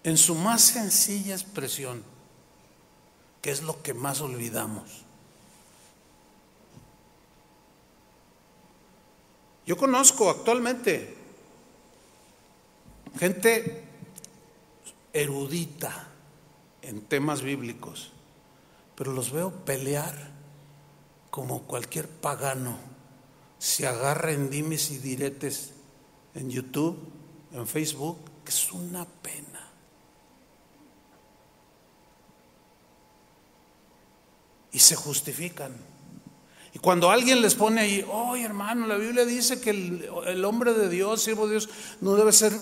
[0.03, 2.03] en su más sencilla expresión,
[3.43, 5.03] que es lo que más olvidamos.
[9.67, 11.15] Yo conozco actualmente
[13.19, 13.84] gente
[15.13, 16.07] erudita
[16.82, 18.09] en temas bíblicos,
[19.04, 20.16] pero los veo pelear
[21.30, 22.78] como cualquier pagano.
[23.60, 25.72] Se agarra en dimes y diretes
[26.34, 26.97] en YouTube,
[27.51, 29.70] en Facebook, que es una pena.
[34.72, 35.76] Y se justifican.
[36.74, 40.88] Y cuando alguien les pone ahí, oh hermano, la Biblia dice que el, hombre de
[40.88, 42.54] Dios, siervo de Dios, no debe ser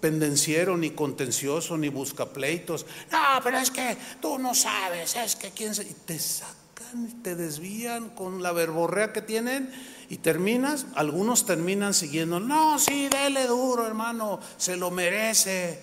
[0.00, 2.86] pendenciero, ni contencioso, ni busca pleitos.
[3.10, 5.82] No, pero es que tú no sabes, es que quién se...
[5.84, 9.72] Y te sacan, y te desvían con la verborrea que tienen
[10.08, 15.80] y terminas, algunos terminan siguiendo, no, sí, dele duro, hermano, se lo merece.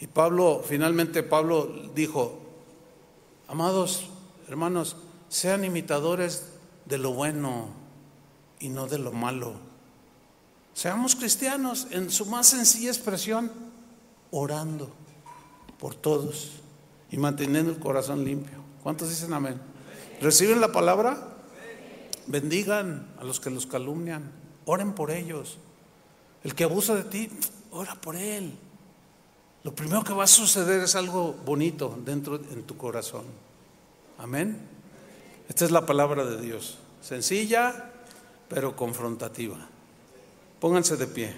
[0.00, 2.40] Y Pablo, finalmente Pablo dijo,
[3.48, 4.08] amados
[4.50, 4.96] hermanos,
[5.28, 6.46] sean imitadores
[6.86, 7.68] de lo bueno
[8.58, 9.69] y no de lo malo.
[10.80, 13.52] Seamos cristianos en su más sencilla expresión,
[14.30, 14.90] orando
[15.78, 16.52] por todos
[17.10, 18.56] y manteniendo el corazón limpio.
[18.82, 19.60] ¿Cuántos dicen amén?
[20.22, 21.36] ¿Reciben la palabra?
[22.28, 24.32] Bendigan a los que los calumnian,
[24.64, 25.58] oren por ellos.
[26.44, 27.28] El que abusa de ti,
[27.72, 28.58] ora por él.
[29.64, 33.26] Lo primero que va a suceder es algo bonito dentro en tu corazón.
[34.16, 34.58] Amén.
[35.46, 37.92] Esta es la palabra de Dios, sencilla
[38.48, 39.69] pero confrontativa.
[40.60, 41.34] Pónganse de pie.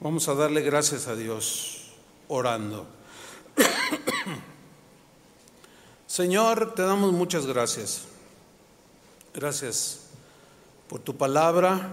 [0.00, 1.92] Vamos a darle gracias a Dios
[2.28, 2.86] orando.
[6.06, 8.02] Señor, te damos muchas gracias.
[9.32, 10.00] Gracias
[10.88, 11.90] por tu palabra.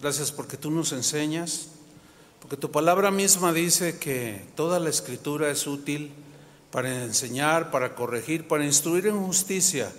[0.00, 1.70] Gracias porque tú nos enseñas.
[2.38, 6.12] Porque tu palabra misma dice que toda la escritura es útil
[6.70, 9.92] para enseñar, para corregir, para instruir en justicia,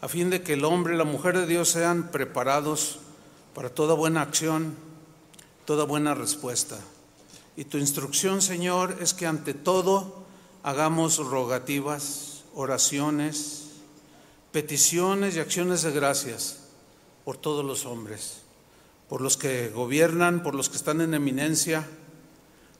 [0.00, 2.98] a fin de que el hombre y la mujer de Dios sean preparados
[3.54, 4.74] para toda buena acción,
[5.64, 6.78] toda buena respuesta.
[7.56, 10.24] Y tu instrucción, Señor, es que ante todo
[10.62, 13.64] hagamos rogativas oraciones,
[14.52, 16.58] peticiones y acciones de gracias
[17.24, 18.38] por todos los hombres,
[19.08, 21.86] por los que gobiernan, por los que están en eminencia,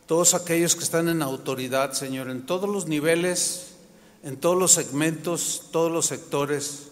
[0.07, 3.75] todos aquellos que están en autoridad, Señor, en todos los niveles,
[4.23, 6.89] en todos los segmentos, todos los sectores,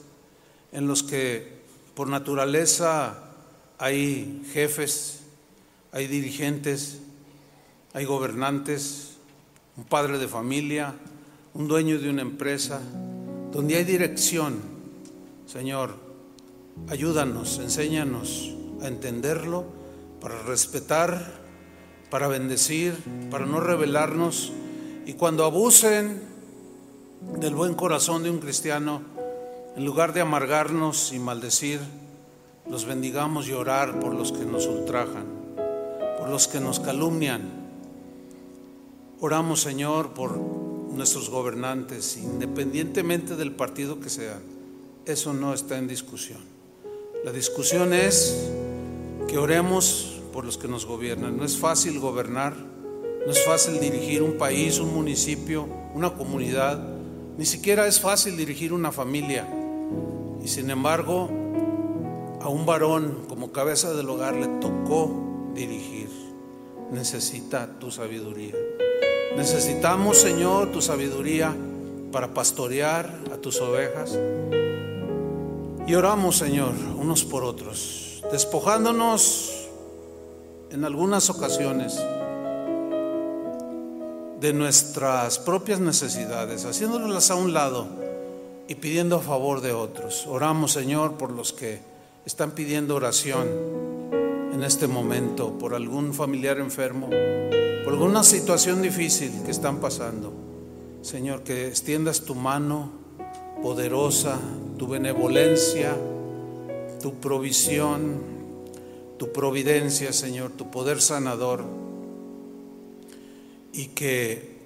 [0.73, 1.61] en los que
[1.95, 3.30] por naturaleza
[3.81, 5.21] hay jefes,
[5.91, 6.99] hay dirigentes,
[7.95, 9.17] hay gobernantes,
[9.79, 10.95] un padre de familia,
[11.55, 12.79] un dueño de una empresa,
[13.51, 14.61] donde hay dirección,
[15.47, 15.95] Señor,
[16.91, 19.65] ayúdanos, enséñanos a entenderlo,
[20.21, 21.41] para respetar,
[22.11, 22.95] para bendecir,
[23.31, 24.53] para no rebelarnos.
[25.07, 26.21] Y cuando abusen
[27.39, 29.01] del buen corazón de un cristiano,
[29.75, 31.81] en lugar de amargarnos y maldecir,
[32.71, 35.27] los bendigamos y orar por los que nos ultrajan,
[36.19, 37.43] por los que nos calumnian.
[39.21, 44.41] Oramos, Señor, por nuestros gobernantes, independientemente del partido que sean.
[45.05, 46.39] Eso no está en discusión.
[47.25, 48.49] La discusión es
[49.27, 51.37] que oremos por los que nos gobiernan.
[51.37, 56.81] No es fácil gobernar, no es fácil dirigir un país, un municipio, una comunidad,
[57.37, 59.49] ni siquiera es fácil dirigir una familia.
[60.43, 61.40] Y sin embargo,
[62.41, 65.11] a un varón como cabeza del hogar le tocó
[65.55, 66.09] dirigir.
[66.91, 68.55] Necesita tu sabiduría.
[69.37, 71.55] Necesitamos, Señor, tu sabiduría
[72.11, 74.19] para pastorear a tus ovejas.
[75.87, 79.69] Y oramos, Señor, unos por otros, despojándonos
[80.71, 82.01] en algunas ocasiones
[84.41, 87.87] de nuestras propias necesidades, haciéndolas a un lado
[88.67, 90.27] y pidiendo favor de otros.
[90.27, 91.90] Oramos, Señor, por los que
[92.25, 93.49] están pidiendo oración
[94.53, 97.09] en este momento, por algún familiar enfermo
[97.85, 100.33] por alguna situación difícil que están pasando.
[101.03, 102.91] Señor, que extiendas tu mano
[103.63, 104.39] poderosa,
[104.79, 105.97] tu benevolencia,
[107.03, 108.21] tu provisión,
[109.19, 111.65] tu providencia, Señor, tu poder sanador.
[113.73, 114.59] Y que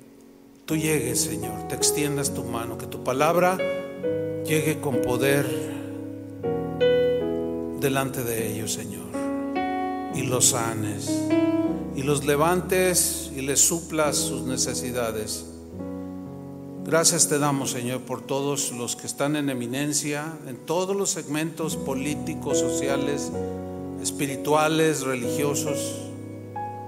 [0.66, 3.59] tú llegues, Señor, te extiendas tu mano, que tu palabra
[4.44, 5.47] llegue con poder
[7.85, 9.05] delante de ellos, Señor,
[10.15, 11.11] y los sanes
[11.94, 15.44] y los levantes y les suplas sus necesidades.
[16.86, 21.77] Gracias te damos, Señor, por todos los que están en eminencia, en todos los segmentos
[21.77, 23.31] políticos, sociales,
[24.02, 26.09] espirituales, religiosos.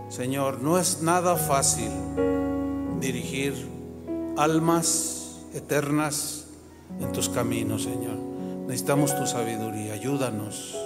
[0.08, 1.90] Señor, no es nada fácil
[3.02, 3.52] dirigir
[4.38, 6.46] almas eternas
[7.00, 8.16] en tus caminos, Señor.
[8.66, 10.85] Necesitamos tu sabiduría, ayúdanos.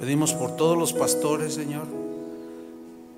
[0.00, 1.86] Pedimos por todos los pastores, Señor,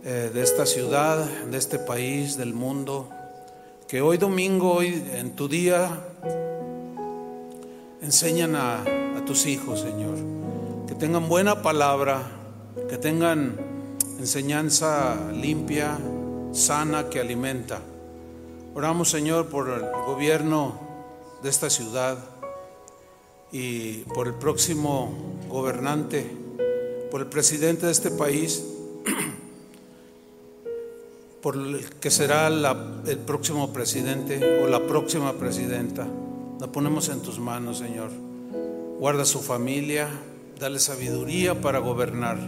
[0.04, 3.08] eh, de esta ciudad, de este país, del mundo,
[3.86, 6.00] que hoy domingo, hoy en tu día,
[8.02, 10.16] enseñan a, a tus hijos, Señor,
[10.88, 12.20] que tengan buena palabra,
[12.88, 13.54] que tengan
[14.18, 15.96] enseñanza limpia,
[16.50, 17.78] sana, que alimenta.
[18.74, 20.80] Oramos, Señor, por el gobierno
[21.44, 22.18] de esta ciudad
[23.52, 25.12] y por el próximo
[25.48, 26.41] gobernante,
[27.12, 28.64] por el presidente de este país,
[31.42, 36.06] por el que será el próximo presidente o la próxima presidenta.
[36.58, 38.08] La ponemos en tus manos, Señor.
[38.98, 40.08] Guarda su familia,
[40.58, 42.38] dale sabiduría para gobernar.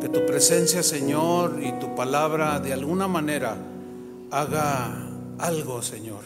[0.00, 3.56] Que tu presencia, Señor, y tu palabra de alguna manera
[4.32, 6.24] haga algo, Señor,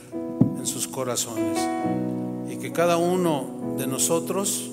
[0.59, 1.59] en sus corazones.
[2.51, 4.71] Y que cada uno de nosotros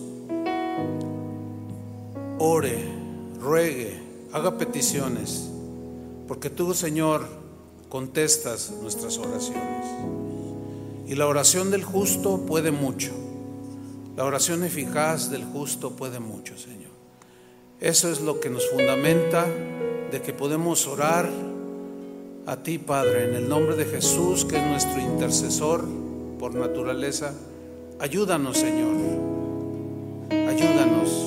[2.39, 2.77] ore,
[3.39, 3.99] ruegue,
[4.31, 5.49] haga peticiones,
[6.27, 7.27] porque tú, Señor,
[7.89, 9.85] contestas nuestras oraciones.
[11.07, 13.11] Y la oración del justo puede mucho.
[14.15, 16.91] La oración eficaz del justo puede mucho, Señor.
[17.80, 19.45] Eso es lo que nos fundamenta
[20.11, 21.30] de que podemos orar
[22.45, 25.85] a ti, Padre, en el nombre de Jesús, que es nuestro intercesor
[26.39, 27.34] por naturaleza.
[27.99, 28.95] Ayúdanos, Señor.
[30.31, 31.26] Ayúdanos.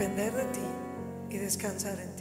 [0.00, 0.60] Depender de ti
[1.28, 2.19] y descansar en ti.